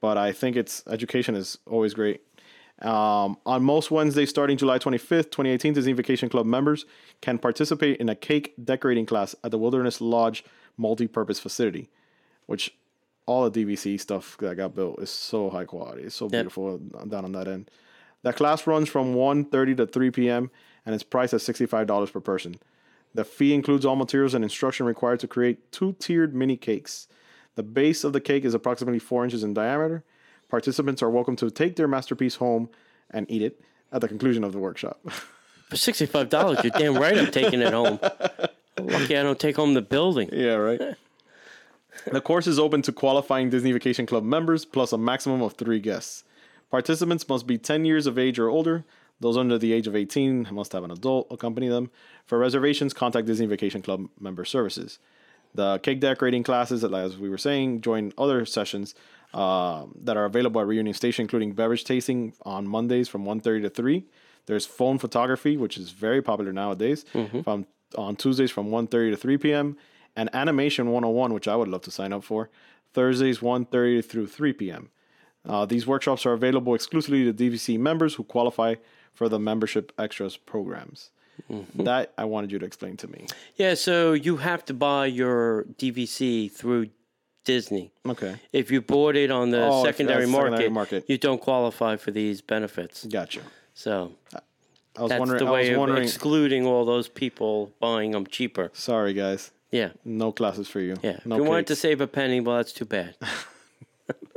[0.01, 2.23] but I think it's education is always great.
[2.83, 6.85] Um, on most Wednesdays starting July 25th, 2018, Disney Vacation Club members
[7.23, 10.45] can participate in a cake decorating class at the Wilderness Lodge
[10.77, 11.89] multi-purpose facility,
[12.45, 12.77] which
[13.25, 16.03] all the DVC stuff that got built is so high quality.
[16.03, 17.71] It's so beautiful down on that end.
[18.23, 20.51] That class runs from 1.30 to 3 p.m.
[20.85, 22.57] and it's priced at $65 per person.
[23.15, 27.09] The fee includes all materials and instruction required to create two tiered mini cakes.
[27.55, 30.05] The base of the cake is approximately four inches in diameter.
[30.49, 32.69] Participants are welcome to take their masterpiece home
[33.11, 33.61] and eat it
[33.93, 35.01] at the conclusion of the workshop.
[35.69, 37.19] For sixty-five dollars, you're damn right.
[37.19, 37.99] I'm taking it home.
[38.81, 40.29] Lucky I don't take home the building.
[40.33, 40.81] yeah, right.
[42.13, 45.81] the course is open to qualifying Disney Vacation Club members plus a maximum of three
[45.81, 46.25] guests.
[46.71, 48.85] Participants must be 10 years of age or older.
[49.19, 51.91] Those under the age of 18 must have an adult accompany them.
[52.27, 54.99] For reservations, contact Disney Vacation Club member services.
[55.55, 58.95] The cake decorating classes, as we were saying, join other sessions
[59.35, 63.71] uh, that are available at Reunion Station, including beverage tasting on Mondays from 1.30 to
[63.71, 64.05] 3.
[64.47, 67.05] There's phone photography, which is very popular nowadays,
[67.43, 69.77] from on Tuesdays from 1.30 to 3 p.m.
[70.17, 72.51] And Animation 101, which I would love to sign up for,
[72.95, 74.91] Thursdays 1.30 through 3 p.m.
[75.47, 78.75] Uh, these workshops are available exclusively to DVC members who qualify
[79.13, 81.11] for the membership extras programs.
[81.75, 83.27] That I wanted you to explain to me.
[83.57, 86.89] Yeah, so you have to buy your DVC through
[87.47, 87.91] Disney.
[88.07, 91.05] Okay, If you bought it on the Oh, if secondary, that's market, secondary market.
[91.09, 93.07] you don't qualify for these benefits.
[93.07, 93.41] gotcha.
[93.73, 94.13] So
[94.97, 95.39] I was that's wondering.
[95.45, 96.03] the I was way of wondering.
[96.03, 98.71] excluding all those people buying them cheaper.
[98.75, 99.51] sorry, guys.
[99.71, 100.97] Yeah, No classes for you.
[101.03, 101.19] yeah.
[101.25, 101.81] No if you wanted to cakes.
[101.81, 103.15] save a penny, well, that's too bad.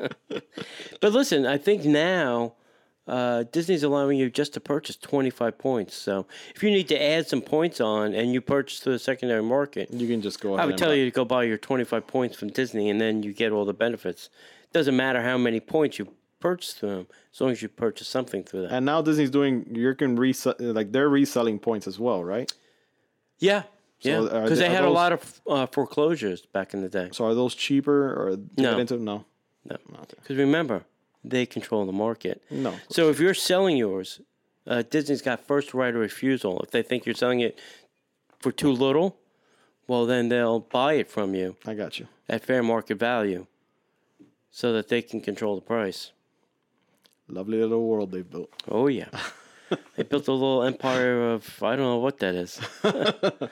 [1.01, 2.53] but listen, I think now
[3.09, 5.95] uh, Disney's allowing you just to purchase 25 points.
[5.95, 9.43] So if you need to add some points on and you purchase through the secondary
[9.43, 10.63] market, You can just go ahead.
[10.63, 13.23] I would tell buy- you to go buy your 25 points from Disney and then
[13.23, 14.29] you get all the benefits.
[14.73, 16.07] Doesn't matter how many points you
[16.39, 18.71] purchase through them, as long as you purchase something through that.
[18.71, 19.65] And now Disney's doing.
[19.75, 22.51] You can resell like they're reselling points as well, right?
[23.39, 23.63] yeah.
[24.01, 27.09] Yeah, because they- they had a lot of uh, foreclosures back in the day.
[27.11, 28.77] So are those cheaper or No.
[28.77, 28.97] into?
[28.97, 29.25] No.
[29.65, 29.75] No,
[30.09, 30.85] because remember,
[31.23, 32.41] they control the market.
[32.49, 32.75] No.
[32.89, 34.21] So if you're selling yours,
[34.67, 36.59] uh, Disney's got first right of refusal.
[36.61, 37.59] If they think you're selling it
[38.39, 39.17] for too little,
[39.87, 42.07] well, then they'll buy it from you I got you.
[42.27, 43.47] at fair market value,
[44.51, 46.11] so that they can control the price.
[47.27, 48.49] Lovely little world they've built.
[48.69, 49.09] Oh yeah.
[49.95, 52.59] they built a little empire of I don't know what that is.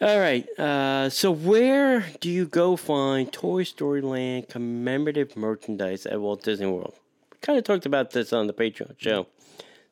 [0.00, 0.48] All right.
[0.58, 6.66] Uh, so where do you go find Toy Story Land commemorative merchandise at Walt Disney
[6.66, 6.94] World?
[7.32, 9.26] We kind of talked about this on the Patreon show.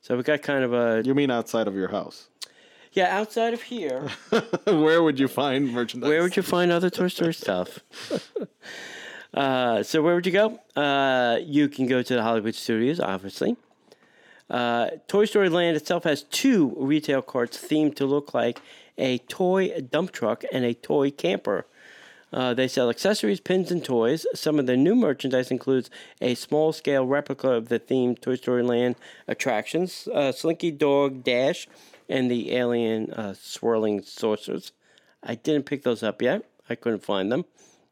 [0.01, 2.29] So we got kind of a You mean outside of your house?
[2.93, 4.09] yeah outside of here.
[4.65, 6.09] Where would you find merchandise?
[6.09, 7.81] Where would you find other Toy Story stuff?
[9.35, 10.59] uh, so where would you go?
[10.75, 13.57] Uh, you can go to the Hollywood Studios, obviously.
[14.49, 18.63] Uh, Toy Story Land itself has two retail carts themed to look like
[18.99, 21.67] a toy dump truck and a toy camper.
[22.33, 24.27] Uh, they sell accessories, pins, and toys.
[24.35, 25.89] Some of the new merchandise includes
[26.21, 31.67] a small scale replica of the themed Toy Story Land attractions, uh, Slinky Dog Dash,
[32.09, 34.73] and the alien uh, swirling saucers.
[35.23, 36.45] I didn't pick those up yet.
[36.69, 37.47] I couldn't find them.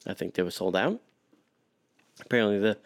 [0.07, 1.01] I think they were sold out.
[2.21, 2.79] Apparently, the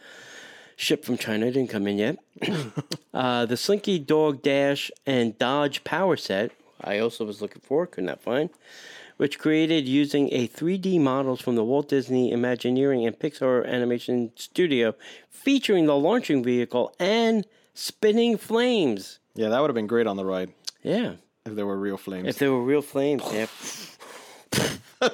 [0.76, 2.18] ship from China didn't come in yet.
[3.14, 8.04] uh, the Slinky Dog Dash and Dodge Power Set, I also was looking for, could
[8.04, 8.50] not find,
[9.16, 14.94] which created using a 3D models from the Walt Disney Imagineering and Pixar Animation Studio,
[15.28, 19.18] featuring the launching vehicle and spinning flames.
[19.34, 21.14] Yeah, that would have been great on the ride Yeah,
[21.46, 22.28] if there were real flames.
[22.28, 23.46] if there were real flames, yeah.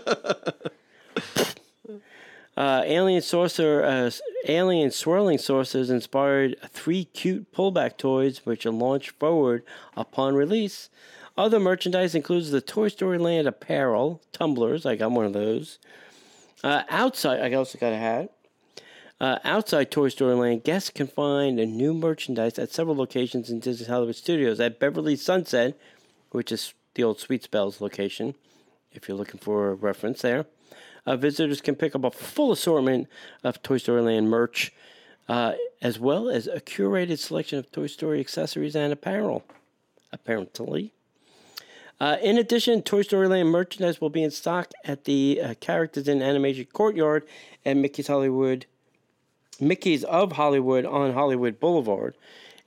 [2.56, 4.10] uh, alien saucer, uh,
[4.48, 9.62] alien swirling saucers inspired three cute pullback toys, which are launched forward
[9.96, 10.88] upon release.
[11.36, 14.86] Other merchandise includes the Toy Story Land apparel, tumblers.
[14.86, 15.78] I got one of those.
[16.64, 18.32] Uh, outside, I also got a hat.
[19.20, 23.86] Uh, outside Toy Story Land, guests can find new merchandise at several locations in Disney
[23.86, 24.60] Hollywood Studios.
[24.60, 25.78] At Beverly Sunset,
[26.30, 28.34] which is the old Sweet Spells location,
[28.92, 30.46] if you're looking for a reference there,
[31.04, 33.08] uh, visitors can pick up a full assortment
[33.44, 34.72] of Toy Story Land merch,
[35.28, 39.44] uh, as well as a curated selection of Toy Story accessories and apparel,
[40.12, 40.94] apparently.
[41.98, 46.08] Uh, in addition, Toy Story Land merchandise will be in stock at the uh, Characters
[46.08, 47.26] in Animation Courtyard
[47.64, 48.66] and Mickey's Hollywood,
[49.60, 52.14] Mickey's of Hollywood on Hollywood Boulevard.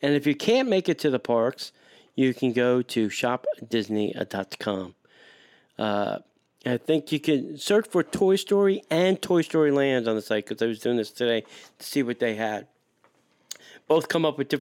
[0.01, 1.71] And if you can't make it to the parks,
[2.15, 4.95] you can go to shopdisney.com.
[5.77, 6.19] Uh,
[6.65, 10.45] I think you can search for Toy Story and Toy Story Land on the site
[10.47, 11.41] because I was doing this today
[11.77, 12.67] to see what they had.
[13.87, 14.58] Both come up with different.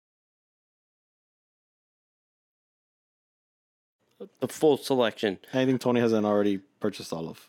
[4.41, 5.39] The full selection.
[5.53, 7.49] Anything Tony hasn't already purchased all of.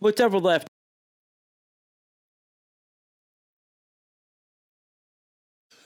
[0.00, 0.68] Whatever left.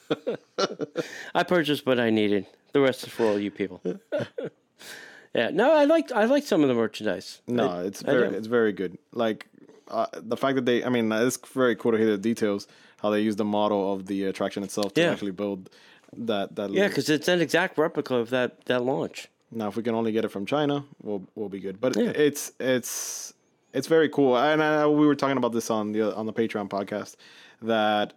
[1.35, 2.47] I purchased what I needed.
[2.73, 3.81] The rest is for all you people.
[5.35, 7.41] yeah, no, I like I like some of the merchandise.
[7.47, 8.35] No, I- it's I very do.
[8.37, 8.99] it's very good.
[9.13, 9.47] Like
[9.89, 12.67] uh, the fact that they, I mean, it's very cool to hear the details
[13.01, 15.11] how they use the model of the attraction itself to Yeah.
[15.13, 15.71] actually build
[16.17, 16.71] that that.
[16.73, 19.29] yeah, because it's an exact replica of that that launch.
[19.53, 21.81] Now if we can only get it from China, we'll we'll be good.
[21.81, 22.11] But Yeah.
[22.15, 23.35] it's it's
[23.73, 26.69] it's very cool, and I, we were talking about this on the on the Patreon
[26.69, 27.17] podcast
[27.63, 28.15] that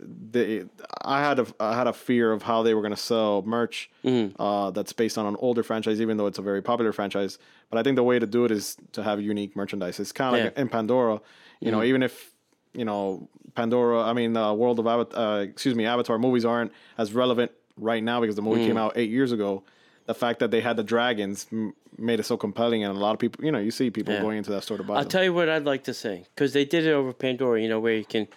[0.00, 0.68] the
[1.02, 3.90] I had a I had a fear of how they were going to sell merch
[4.04, 4.40] Mm-hmm.
[4.40, 7.38] uh, that's based on an older franchise, even though it's a very popular franchise.
[7.70, 9.98] But I think the way to do it is to have unique merchandise.
[10.00, 10.50] It's kind of like Yeah.
[10.50, 10.60] Mm-hmm.
[10.60, 11.20] in Pandora,
[11.60, 12.32] you know, even if
[12.74, 16.72] you know Pandora, I mean, uh, World of Avatar, uh, excuse me, Avatar movies aren't
[16.98, 18.66] as relevant right now because the movie Mm.
[18.66, 19.62] came out eight years ago.
[20.06, 23.12] The fact that they had the dragons m- made it so compelling, and a lot
[23.12, 24.20] of people, you know, you see people Yeah.
[24.20, 25.08] going into that store to buy I'll them.
[25.10, 27.60] tell you what I'd like to say because they did it over Pandora.
[27.62, 28.28] You know where you can,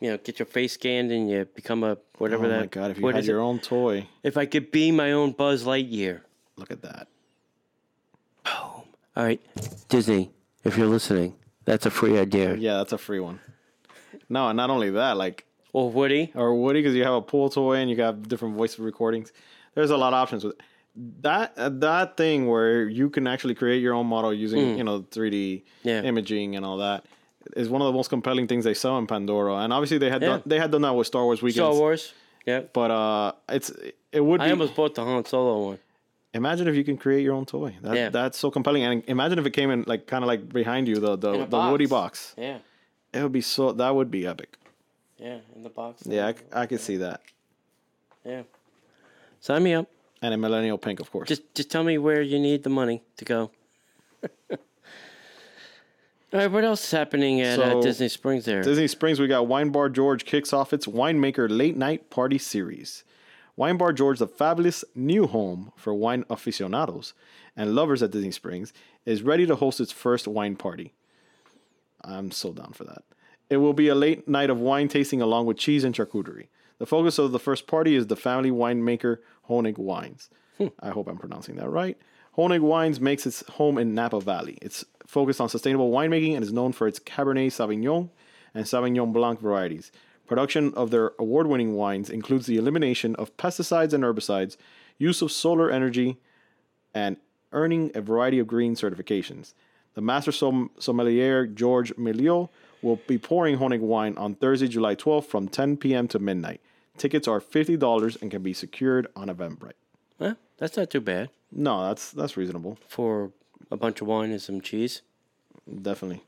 [0.00, 2.60] you know, get your face scanned and you become a whatever oh that.
[2.60, 2.90] my god!
[2.92, 3.42] If you had your it?
[3.44, 6.20] own toy, If I could be my own Buzz Lightyear.
[6.56, 7.08] look at that.
[8.44, 8.52] Boom.
[9.16, 9.40] All right,
[9.88, 10.30] Disney,
[10.64, 11.34] if you're listening,
[11.64, 12.54] that's a free idea.
[12.54, 13.40] Yeah, that's a free one.
[14.28, 16.30] No, and not only that, like Or Woody.
[16.34, 19.32] or Woody, because you have a pool toy and you got different voice recordings.
[19.74, 20.60] There's a lot of options with it.
[21.22, 21.52] That.
[21.56, 25.62] uh, That thing where you can actually create your own model using you know 3D
[25.82, 25.88] Hmm.
[25.88, 26.02] Yeah.
[26.02, 27.04] imaging and all that
[27.56, 29.56] is one of the most compelling things they sell in Pandora.
[29.56, 30.28] And obviously they had Yeah.
[30.28, 31.56] done, they had done that with Star Wars weekends.
[31.56, 32.12] Star Wars.
[32.46, 32.60] Yeah.
[32.72, 33.70] But uh, it's
[34.12, 34.46] it would be.
[34.46, 35.78] I almost bought the Han Solo one.
[36.34, 37.74] imagine if you can create your own toy.
[37.82, 38.08] That, Yeah.
[38.10, 38.84] That's so compelling.
[38.84, 41.58] And imagine if it came in like kind of like behind you the the, the
[41.70, 42.34] Woody box.
[42.34, 42.34] box.
[42.38, 42.58] Yeah.
[43.14, 44.56] It would be so that would be epic.
[45.18, 45.38] Yeah.
[45.56, 46.02] In the box.
[46.06, 47.20] Yeah, I could see that.
[48.24, 48.42] Yeah.
[49.40, 49.86] Sign me up.
[50.22, 51.28] And a millennial pink, of course.
[51.28, 53.50] Just just tell me where you need the money to go.
[54.50, 58.62] All right, what else is happening at uh, Disney Springs there?
[58.62, 63.04] Disney Springs, we got Wine Bar George kicks off its winemaker late night party series.
[63.54, 67.12] Wine Bar George, the fabulous new home for wine aficionados
[67.54, 68.72] and lovers at Disney Springs,
[69.04, 70.94] is ready to host its first wine party.
[72.02, 73.02] I'm so down for that.
[73.50, 76.46] It will be a late night of wine tasting along with cheese and charcuterie.
[76.78, 80.30] The focus of the first party is the family winemaker Honig Wines.
[80.58, 80.68] Hmm.
[80.80, 81.96] I hope I'm pronouncing that right.
[82.36, 84.58] Honig Wines makes its home in Napa Valley.
[84.62, 88.08] It's focused on sustainable winemaking and is known for its Cabernet Sauvignon
[88.54, 89.92] and Sauvignon Blanc varieties.
[90.26, 94.56] Production of their award winning wines includes the elimination of pesticides and herbicides,
[94.96, 96.18] use of solar energy,
[96.94, 97.16] and
[97.52, 99.52] earning a variety of green certifications.
[99.94, 102.48] The master som- sommelier George Miliotes
[102.80, 106.08] will be pouring Honig wine on Thursday, July 12th from 10 p.m.
[106.08, 106.60] to midnight.
[106.98, 109.72] Tickets are $50 and can be secured on Eventbrite.
[110.18, 112.78] Well, that's not too bad No, that's that's reasonable.
[112.86, 113.32] for
[113.70, 115.02] a bunch of wine and some cheese.
[115.82, 116.22] Definitely.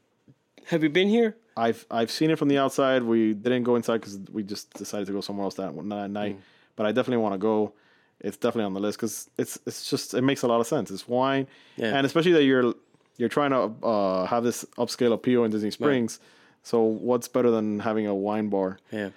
[0.66, 1.36] Have you been here?
[1.56, 3.02] I've I've seen it from the outside.
[3.02, 6.38] We didn't go inside because we just decided to go somewhere else that, night.
[6.76, 7.72] But I definitely want to go.
[8.20, 10.90] It's definitely on the list because it's it's just it makes a lot of sense.
[10.90, 11.46] It's wine,
[11.76, 11.96] Yeah.
[11.96, 12.74] and especially that you're
[13.18, 16.18] you're trying to uh, have this upscale appeal in Disney Springs.
[16.62, 18.78] So what's better than having a wine bar?
[18.90, 19.10] Yeah.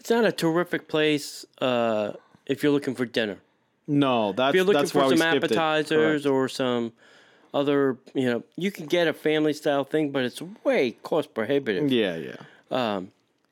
[0.00, 2.12] It's not a terrific place uh,
[2.46, 3.36] if you're looking for dinner.
[3.86, 6.92] No, that's If you're looking for some appetizers or some
[7.52, 11.90] other, you know, you can get a family style thing, but it's way cost prohibitive.
[11.92, 12.16] Yeah,
[12.70, 13.00] yeah,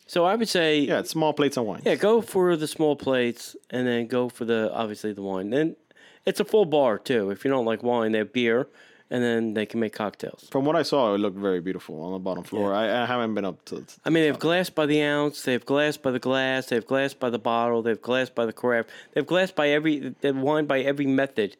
[0.07, 1.01] So I would say, yeah.
[1.01, 1.83] It's small plates and wine.
[1.85, 5.51] yeah, go for the small plates and then go for the obviously the wine.
[5.51, 5.77] Then
[6.25, 7.31] it's a full bar too.
[7.31, 8.69] If you don't like wine, they have beer,
[9.11, 10.47] and then they can make cocktails.
[10.51, 12.75] From what I saw, it looked very beautiful on the bottom floor.
[12.75, 13.85] I, I haven't been up to.
[14.05, 16.77] I mean, they have glass by the ounce, they have glass by the glass, they
[16.77, 19.69] have glass by the bottle, they have glass by the carafe, they have glass by
[19.71, 21.57] every, they have wine by every method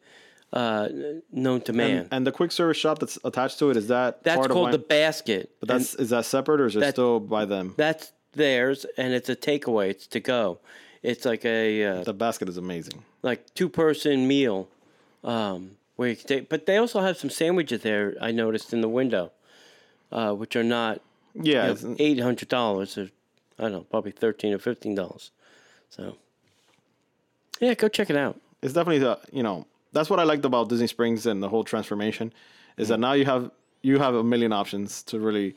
[0.53, 0.89] uh,
[1.33, 1.91] known to man.
[1.91, 4.79] And, and the quick service shop that's attached to it is that that's called the
[4.79, 5.51] basket.
[5.61, 7.75] But that's is that separate or is it still by them?
[7.77, 9.91] That's theirs, and it's a takeaway.
[9.91, 10.59] It's to go.
[11.03, 13.05] It's like a uh, The basket is amazing.
[13.23, 14.69] like two person meal,
[15.23, 16.49] um, where you can take.
[16.49, 18.15] But they also have some sandwiches there.
[18.21, 19.33] I noticed in the window,
[20.13, 21.01] uh, which are not
[21.35, 22.97] Yeah, eight hundred dollars.
[22.97, 25.31] I don't know, probably thirteen or fifteen dollars.
[25.91, 26.17] So,
[27.61, 28.41] yeah, go check it out.
[28.63, 31.65] it's definitely the you know that's what I liked about Disney Springs and the whole
[31.65, 32.33] transformation
[32.77, 32.91] is Mm.
[32.91, 33.51] that now you have
[33.83, 35.55] you have a million options to really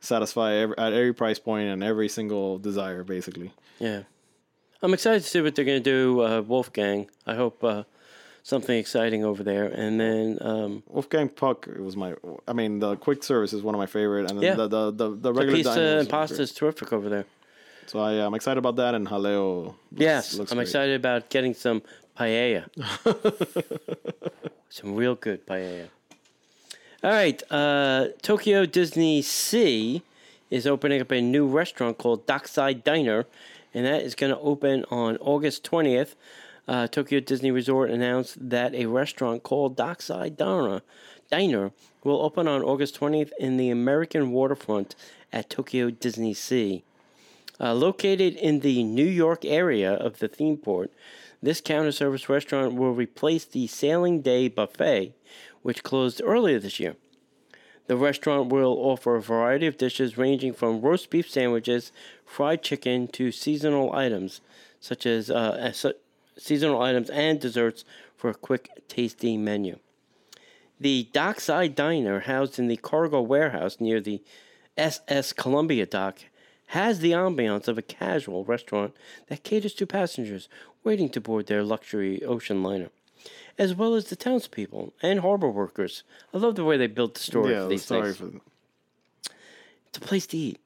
[0.00, 3.52] satisfy every, at every price point and every single desire basically.
[3.78, 4.02] Yeah,
[4.82, 6.22] I'm excited to see what they're going to do.
[6.22, 7.08] Uh, Wolfgang.
[7.26, 7.84] I hope uh,
[8.42, 9.66] something exciting over there.
[9.66, 12.14] And then, um, Wolfgang Puck was my
[12.48, 14.54] I mean the quick service is one of my favorite and Yeah.
[14.54, 17.24] the, the the the regular pizza dining and pasta is terrific over there.
[17.86, 19.64] So I am excited about that and Jaleo.
[19.66, 20.68] looks- Yes, looks I'm great.
[20.68, 21.82] excited about getting some
[22.16, 22.64] paella.
[24.68, 25.88] some real good paella.
[27.02, 30.02] All right, uh, Tokyo Disney Sea
[30.50, 33.24] is opening up a new restaurant called Dockside Diner,
[33.72, 36.14] and that is going to open on August 20th.
[36.70, 40.82] Uh, Tokyo Disney Resort announced that a restaurant called Dockside Diner,
[41.28, 41.72] Diner
[42.04, 44.94] will open on August 20th in the American waterfront
[45.32, 46.84] at Tokyo Disney Sea.
[47.58, 50.92] Uh, located in the New York area of the theme port,
[51.42, 55.12] this counter service restaurant will replace the Sailing Day Buffet,
[55.62, 56.94] which closed earlier this year.
[57.88, 61.90] The restaurant will offer a variety of dishes ranging from roast beef sandwiches,
[62.24, 64.40] fried chicken, to seasonal items,
[64.78, 65.72] such as uh,
[66.40, 67.84] seasonal items and desserts
[68.16, 69.78] for a quick, tasty menu.
[70.80, 74.22] The Dockside Diner, housed in the cargo warehouse near the
[74.76, 76.20] SS Columbia dock,
[76.68, 78.94] has the ambiance of a casual restaurant
[79.26, 80.48] that caters to passengers
[80.82, 82.88] waiting to board their luxury ocean liner,
[83.58, 86.02] as well as the townspeople and harbor workers.
[86.32, 88.16] I love the way they built the story Yeah, for the these story things.
[88.16, 89.30] for
[89.88, 90.60] It's a place to eat.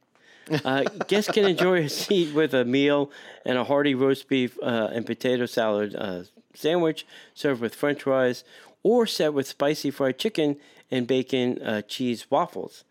[0.65, 3.11] Uh, guests can enjoy a seat with a meal
[3.45, 6.23] and a hearty roast beef uh, and potato salad uh,
[6.55, 8.45] sandwich served with french fries
[8.83, 10.57] or set with spicy fried chicken
[10.91, 12.85] and bacon uh, cheese waffles.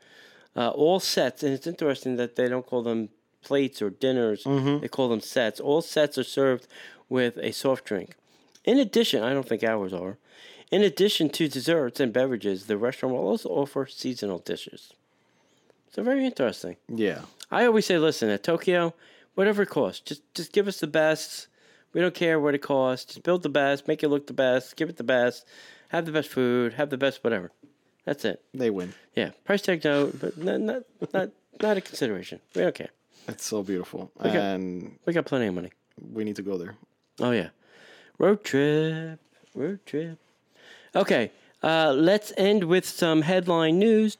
[0.55, 3.09] Uh, all sets, and it's interesting that they don't call them
[3.43, 4.43] plates or dinners,
[4.81, 5.59] they call them sets.
[5.59, 6.67] All sets are served
[7.09, 8.15] with a soft drink.
[8.63, 10.17] In addition, I don't think ours are.
[10.71, 14.93] In addition to desserts and beverages, the restaurant will also offer seasonal dishes.
[15.91, 16.77] So very interesting.
[16.87, 17.21] yeah.
[17.53, 18.93] I always say, listen, at Tokyo,
[19.35, 21.47] whatever it costs, just just give us the best.
[21.93, 23.05] We don't care what it costs.
[23.13, 25.45] Just build the best, make it look the best, give it the best,
[25.89, 27.51] have the best food, have the best whatever.
[28.05, 28.41] That's it.
[28.53, 28.93] They win.
[29.15, 30.83] Yeah, price tag no, but not not
[31.13, 31.29] not,
[31.61, 32.39] not a consideration.
[32.55, 32.89] We don't care.
[33.27, 34.11] It's so beautiful.
[34.19, 34.37] Okay.
[34.37, 35.71] And We got plenty of money.
[36.11, 36.75] we need to go there.
[37.19, 37.49] Oh yeah,
[38.17, 39.19] road trip,
[39.55, 40.17] road trip.
[40.95, 41.31] Okay,
[41.63, 44.17] uh, let's end with some headline news.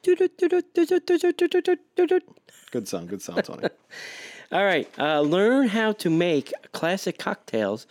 [2.72, 3.68] Good sound, good sound, Tony.
[4.52, 4.88] All right.
[4.98, 7.88] Uh, learn how to make classic cocktails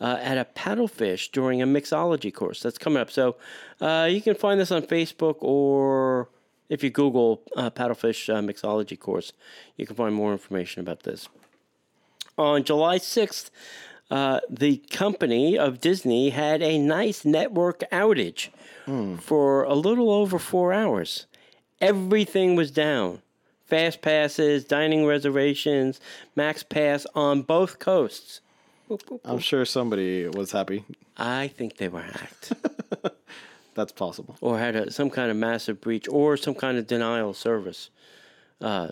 [0.00, 2.60] uh, at a paddlefish during a mixology course.
[2.60, 3.10] That's coming up.
[3.10, 3.36] So
[3.80, 6.28] uh, you can find this on Facebook or
[6.68, 9.32] if you Google uh, paddlefish uh, mixology course,
[9.76, 11.28] you can find more information about this.
[12.38, 13.50] on July 6th,
[14.10, 18.48] uh, the company of Disney had a nice network outage
[19.20, 21.26] for a little over four hours.
[21.80, 23.20] Everything was down.
[23.64, 26.00] Fast passes, dining reservations,
[26.36, 28.40] max pass on both coasts.
[29.24, 30.84] I'm sure somebody was happy.
[31.16, 32.52] I think they were hacked
[33.74, 34.36] That's possible.
[34.40, 37.90] or had a, some kind of massive breach or some kind of denial of service.
[38.60, 38.90] Uh,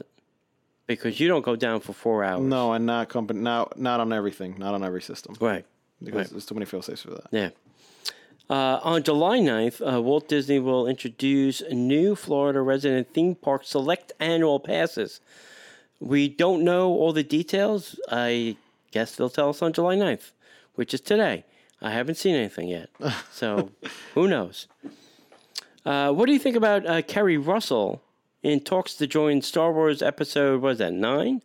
[0.86, 2.42] because you don't go down for four hours.
[2.42, 3.40] No, and not company.
[3.40, 4.56] Not not on everything.
[4.58, 5.36] Not on every system.
[5.40, 5.64] Right.
[6.02, 6.30] Because right.
[6.30, 7.26] there's too many fail safes for that.
[7.30, 7.50] Yeah.
[8.50, 14.12] Uh, on July 9th, uh, Walt Disney will introduce new Florida resident theme park select
[14.20, 15.20] annual passes.
[15.98, 17.98] We don't know all the details.
[18.10, 18.56] I
[18.90, 20.32] guess they'll tell us on July 9th,
[20.74, 21.44] which is today.
[21.80, 22.90] I haven't seen anything yet.
[23.32, 23.70] So
[24.14, 24.68] who knows?
[25.84, 28.00] Uh, what do you think about uh, Keri Russell
[28.44, 31.42] in talks to join Star Wars episode, was that, nine?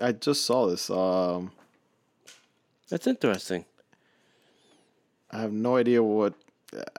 [0.00, 0.90] I just saw this.
[0.90, 1.52] Um,
[2.90, 3.64] That's interesting.
[5.30, 6.34] I have no idea what.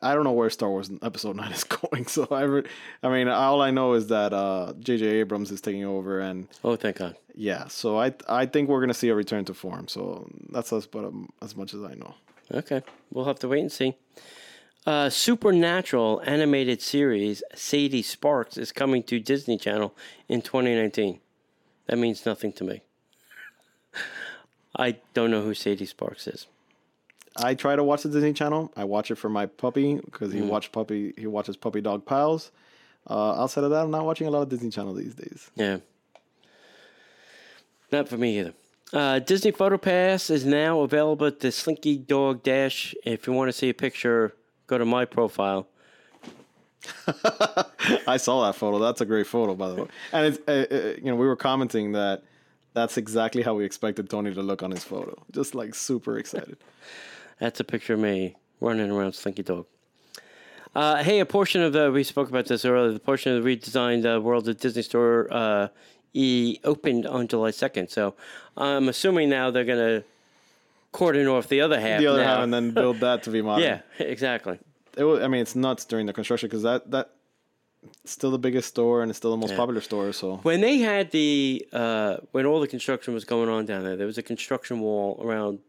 [0.02, 2.08] I don't know where Star Wars Episode Nine is going.
[2.08, 2.64] So I, re-
[3.04, 5.06] I mean, all I know is that uh, J.J.
[5.06, 7.16] Abrams is taking over, and Oh, thank God.
[7.36, 7.68] yeah.
[7.68, 9.88] So I, I think we're gonna see a return to form.
[9.88, 12.16] So that's as but um, as much as I know.
[12.52, 12.82] Okay,
[13.14, 13.96] we'll have to wait and see.
[14.86, 19.94] Uh, Supernatural animated series Sadie Sparks is coming to Disney Channel
[20.28, 21.20] in 2019.
[21.88, 22.82] That means nothing to me.
[24.78, 26.48] I don't know who Sadie Sparks is.
[27.36, 28.72] I try to watch the Disney Channel.
[28.76, 31.14] I watch it for my puppy because he watch puppy.
[31.18, 32.52] He watches Puppy Dog Pals.
[33.10, 35.50] Uh, outside of that, I'm not watching a lot of Disney Channel these days.
[35.56, 35.78] Yeah.
[37.92, 38.54] Not for me either.
[38.92, 42.96] Uh, Disney Photo Pass is now available at the Slinky Dog Dash.
[43.06, 44.34] If you want to see a picture,
[44.70, 45.68] go to my profile.
[48.08, 48.80] I saw that photo.
[48.80, 49.88] That's a great photo, by the way.
[50.14, 52.24] And it's uh, uh, you know we were commenting that
[52.74, 56.58] that's exactly how we expected Tony to look on his photo, just like super excited.
[57.40, 59.66] That's a picture of me running around Slinky Dog.
[60.76, 62.92] Uh, hey, a portion of the we spoke about this earlier.
[62.92, 65.70] The portion of the redesigned uh, World of Disney Store uh,
[66.14, 67.90] e opened on July second.
[67.90, 68.16] So
[68.58, 70.04] I'm assuming now they're gonna
[70.92, 72.00] cordon off the other half.
[72.00, 72.36] the other now.
[72.36, 73.64] half, and then build that to be modern.
[73.64, 74.60] yeah, exactly.
[74.98, 77.12] it was, I mean, it's nuts during the construction because that that
[78.04, 79.58] it's still the biggest store and it's still the most Yeah.
[79.58, 80.12] popular store.
[80.14, 83.96] So When they had the uh, when all the construction was going on down there,
[83.96, 85.60] there was a construction wall around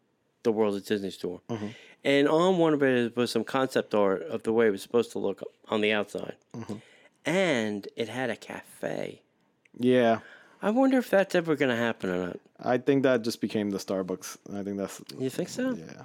[0.43, 1.67] the World of Disney Store, Mm-hmm.
[2.05, 5.13] and on one of it was some concept art of the way it was supposed
[5.13, 6.77] to look on the outside, Mm-hmm.
[7.27, 9.23] and it had a cafe.
[9.79, 10.21] yeah,
[10.63, 12.41] I wonder if that's ever going to happen or not.
[12.63, 14.37] I think that just became the Starbucks.
[14.55, 15.73] I think that's You think so?
[15.73, 16.03] yeah,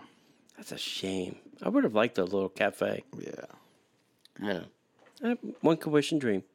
[0.57, 1.35] That's a shame.
[1.61, 3.03] I would have liked a little cafe.
[3.17, 3.45] yeah.
[4.39, 4.63] Know.
[5.23, 6.43] Uh, One could wish and dream.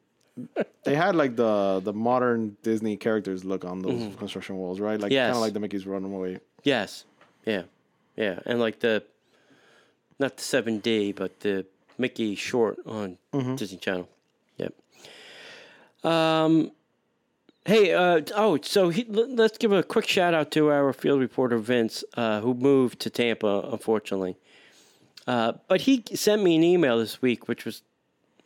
[0.83, 4.99] They had like the the modern Disney characters look on those construction walls, right?
[4.99, 5.13] Like Mm-hmm.
[5.13, 5.27] Yes.
[5.27, 6.39] kind of like the Mickey's Runaway.
[6.63, 7.05] Yes.
[7.45, 7.63] Yeah.
[8.15, 8.39] Yeah.
[8.47, 9.03] And like the,
[10.19, 11.65] not the 7D, but the
[11.99, 13.17] Mickey short on
[13.57, 14.09] Disney Channel.
[14.57, 14.73] Yep.
[16.03, 16.71] Um,
[17.65, 21.57] hey, uh, oh, so he, let's give a quick shout out to our field reporter,
[21.57, 24.37] Vince, uh, who moved to Tampa, unfortunately.
[25.27, 27.83] Uh, but he sent me an email this week, which was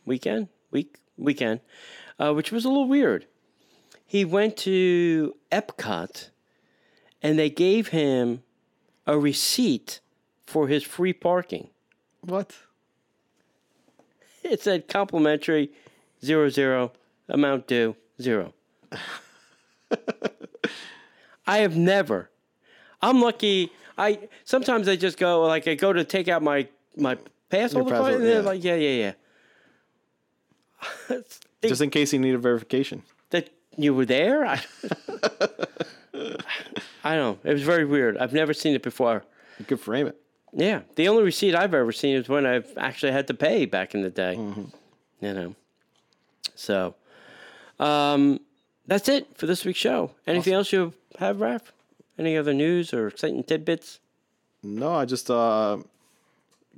[0.04, 1.60] weekend, week, weekend,
[2.18, 3.26] uh, which was a little weird.
[4.06, 6.28] He went to Epcot
[7.22, 8.42] and they gave him
[9.06, 10.00] a receipt
[10.44, 11.68] for his free parking.
[12.20, 12.54] What?
[14.44, 15.70] It said complimentary,
[16.24, 16.92] zero zero,
[17.28, 18.54] amount due, zero.
[21.46, 22.30] I have never.
[23.00, 23.70] I'm lucky.
[23.98, 27.16] I sometimes I just go like I go to take out my my
[27.50, 28.40] pass holder card, and they're yeah.
[28.40, 29.12] like, yeah, yeah,
[31.10, 31.18] yeah.
[31.62, 33.02] They- Just in case you need a verification.
[33.30, 34.44] that you were there.
[34.44, 34.60] I,
[37.02, 37.38] I don't know.
[37.44, 38.18] It was very weird.
[38.18, 39.24] I've never seen it before.
[39.58, 40.16] You could frame it.
[40.52, 43.94] Yeah, the only receipt I've ever seen is when I've actually had to pay back
[43.94, 44.36] in the day.
[44.38, 44.64] Mm-hmm.
[45.24, 45.54] You know,
[46.54, 46.94] so
[47.80, 48.40] um,
[48.86, 50.12] that's it for this week's show.
[50.26, 51.62] Anything else you have, Raph?
[52.18, 54.00] Any other news or exciting tidbits?
[54.62, 55.78] No, I just uh,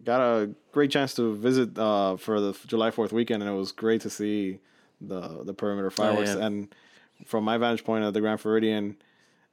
[0.05, 3.73] got a great chance to visit uh, for the July Fourth weekend, and it was
[3.73, 4.59] great to see
[5.01, 6.31] the the perimeter fireworks.
[6.31, 6.45] yeah.
[6.45, 6.75] And
[7.25, 8.97] from my vantage point at the Grand Floridian,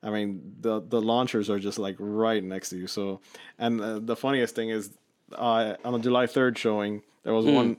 [0.02, 2.88] I mean the the launchers are just like right next to you.
[2.88, 3.22] So,
[3.60, 4.90] and uh, the funniest thing is,
[5.34, 7.78] uh, on the July third showing, there was one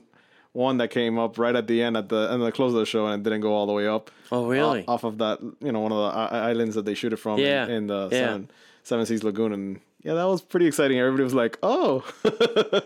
[0.53, 2.79] one that came up right at the end at the end of the close of
[2.79, 4.09] the show, and it didn't go all the way up.
[4.31, 4.85] Oh, really?
[4.87, 7.65] Off of that, you know, one of the islands that they shoot it from Yeah,
[7.65, 8.19] in, in the yeah.
[8.19, 8.51] Seven,
[8.83, 10.99] Seven Seas Lagoon, and yeah, that was pretty exciting.
[10.99, 12.03] Everybody was like, "Oh,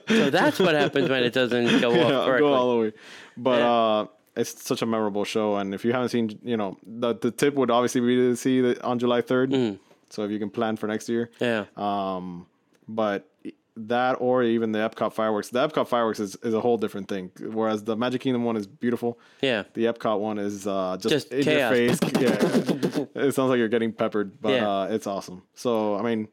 [0.07, 2.39] So that's what happens when it doesn't go yeah, correctly.
[2.39, 2.93] go all the way."
[3.38, 3.72] But Yeah.
[3.72, 4.05] uh,
[4.36, 7.53] it's such a memorable show, and if you haven't seen, you know, the the tip
[7.55, 9.80] would obviously be to see it on July 3rd Mm.
[10.09, 11.66] So if you can plan for next year, Yeah.
[11.78, 12.45] um,
[12.88, 13.30] but
[13.78, 15.49] that or even the Epcot fireworks.
[15.49, 17.32] The Epcot fireworks is, is a whole different thing.
[17.39, 19.17] Whereas the Magic Kingdom one is beautiful.
[19.41, 19.63] yeah.
[19.74, 21.76] The Epcot one is uh, just, Just in chaos.
[21.78, 21.99] your face.
[22.19, 24.69] yeah, it sounds like you're getting peppered, but Yeah.
[24.69, 25.43] uh, it's awesome.
[25.55, 26.28] So I mean,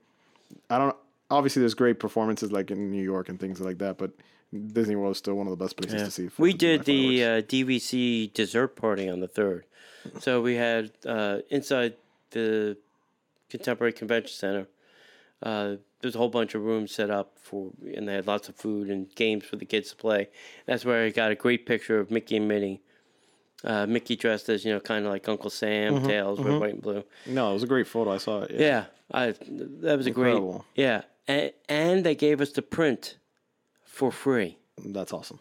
[0.69, 0.97] I don't.
[1.31, 4.11] Obviously, there's great performances like in New York and things like that, but
[4.73, 6.31] Disney World is still one of the best places to see.
[6.39, 9.65] we did the uh, DVC dessert party on the third.
[10.21, 11.95] So we had uh, inside
[12.31, 12.79] the
[13.51, 14.67] Contemporary Convention Center.
[15.43, 18.57] Uh, there's a whole bunch of rooms set up for, and they had lots of
[18.57, 20.29] food and games for the kids to play.
[20.67, 22.83] That's where I got a great picture of Mickey and Minnie.
[23.65, 26.75] Uh, Mickey dressed as you know, kind of like Uncle Sam, Mm-hmm, tails, red, white,
[26.75, 27.03] and blue.
[27.27, 28.13] no, it was a great photo.
[28.13, 28.53] I saw it.
[28.53, 29.35] Yeah, I
[29.81, 30.31] that was a great.
[30.37, 30.65] Incredible.
[30.77, 33.17] Yeah, and, and they gave us the print
[33.85, 34.59] for free.
[34.85, 35.41] that's awesome.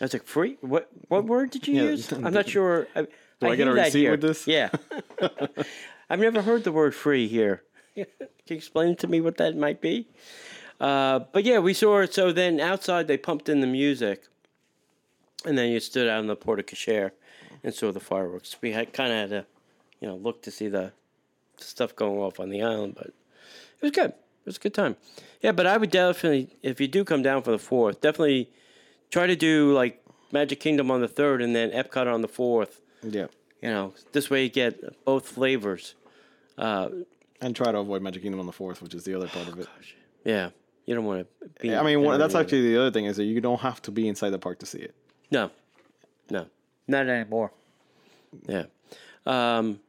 [0.00, 0.58] I was like, free?
[0.60, 1.82] What what word did you Yeah.
[1.90, 2.12] use?
[2.12, 2.86] I'm not sure.
[2.94, 3.08] I, Do
[3.42, 4.10] I get hear a receipt here.
[4.10, 4.46] with this?
[4.46, 4.68] Yeah.
[6.10, 7.62] I've never heard the word free here.
[7.94, 8.06] Can
[8.48, 10.08] you explain to me what that might be?
[10.80, 12.12] Uh, but yeah, we saw it.
[12.14, 14.24] So then outside they pumped in the music,
[15.44, 17.12] and then you stood out in the porte cochere
[17.62, 18.56] and saw the fireworks.
[18.60, 19.46] We had kind of had to,
[20.00, 20.92] you know, look to see the
[21.58, 24.10] stuff going off on the island, but it was good.
[24.10, 24.96] It was a good time.
[25.40, 28.50] Yeah, but I would definitely, if you do come down for the fourth, definitely
[29.10, 32.80] try to do like Magic Kingdom on the third and then Epcot on the fourth.
[33.02, 33.26] Yeah,
[33.62, 35.94] You know, this way you get both flavors.
[36.58, 36.88] Uh,
[37.40, 39.58] and try to avoid Magic Kingdom on the fourth, which is the other part of
[39.58, 39.68] it.
[40.24, 40.50] yeah,
[40.86, 41.74] you don't want to be.
[41.74, 44.08] I mean, one, that's actually the other thing is that you don't have to be
[44.08, 44.94] inside the park to see it.
[45.30, 45.50] no,
[46.30, 46.46] no,
[46.88, 47.52] Not anymore.
[48.48, 48.64] yeah,
[49.26, 49.80] um,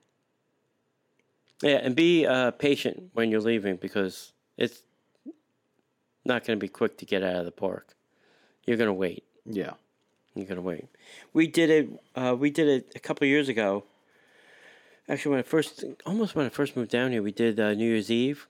[1.62, 4.84] yeah, and be uh, patient when you're leaving because it's
[6.26, 7.96] not going to be quick to get out of the park.
[8.66, 9.24] You're going to wait.
[9.46, 9.74] Yeah,
[10.34, 10.86] You're gonna wait.
[11.34, 11.90] We did it.
[12.16, 13.84] Uh, we did it a couple of years ago.
[15.08, 17.90] Actually, when I first, almost when I first moved down here, we did uh, New
[17.90, 18.48] Year's Eve,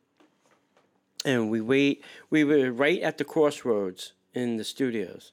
[1.25, 2.03] and we wait.
[2.29, 5.31] We were right at the crossroads in the studios,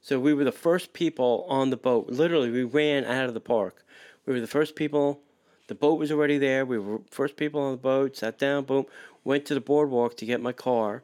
[0.00, 2.08] so we were the first people on the boat.
[2.08, 3.84] Literally, we ran out of the park.
[4.26, 5.20] We were the first people.
[5.66, 6.64] The boat was already there.
[6.64, 8.16] We were first people on the boat.
[8.16, 8.64] Sat down.
[8.64, 8.86] Boom.
[9.24, 11.02] Went to the boardwalk to get my car.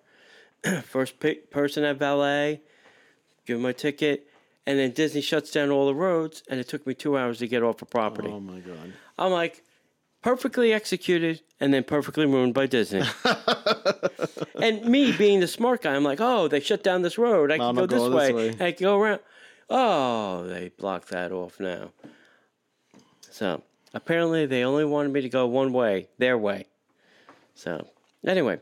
[0.85, 2.61] first pe- person at valet
[3.47, 4.29] give my ticket,
[4.67, 7.49] and then Disney shuts down all the roads, and it took me two hours to
[7.49, 8.29] get off the property.
[8.31, 8.93] Oh my god.
[9.21, 9.63] I'm like,
[10.23, 13.03] perfectly executed, and then perfectly ruined by Disney.
[14.63, 17.53] and me being the smart guy, I'm like, oh, they shut down this road.
[17.53, 18.33] I can go this go way.
[18.33, 18.49] way.
[18.59, 19.21] I can go around.
[19.69, 21.93] Oh, they blocked that off now.
[23.31, 23.63] So
[23.95, 26.67] apparently, they only wanted me to go one way, their way.
[27.55, 27.87] So
[28.27, 28.61] anyway,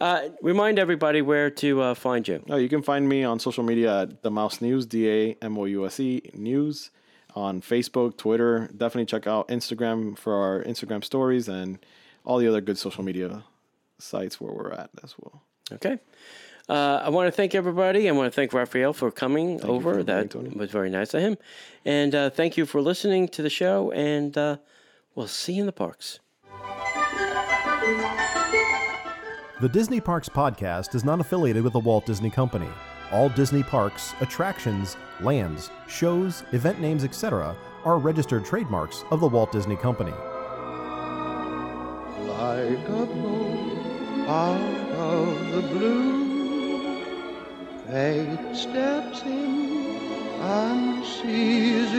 [0.00, 2.42] uh, remind everybody where to uh, find you.
[2.48, 5.58] Oh, you can find me on social media at the Mouse News, D A M
[5.58, 6.90] O U S E News,
[7.38, 8.68] on Facebook, Twitter.
[8.76, 11.78] Definitely check out Instagram for our Instagram stories and
[12.24, 13.44] all the other good social media
[13.98, 15.42] sites where we're at as well.
[15.72, 15.98] Okay.
[16.68, 18.08] Uh, I want to thank everybody.
[18.08, 19.94] I want to thank Raphael for coming over.
[19.94, 21.38] for that coming, was very nice of him.
[21.84, 23.90] And uh, thank you for listening to the show.
[23.92, 24.58] And uh,
[25.14, 26.20] we'll see you in the parks.
[29.60, 32.68] The Disney Parks podcast is not affiliated with the Walt Disney Company.
[33.10, 39.52] All Disney parks, attractions, lands, shows, event names, etc., are registered trademarks of the Walt
[39.52, 40.12] Disney Company.
[42.38, 43.06] like a
[44.28, 47.04] out of the blue.
[47.86, 51.92] Fate steps in and sees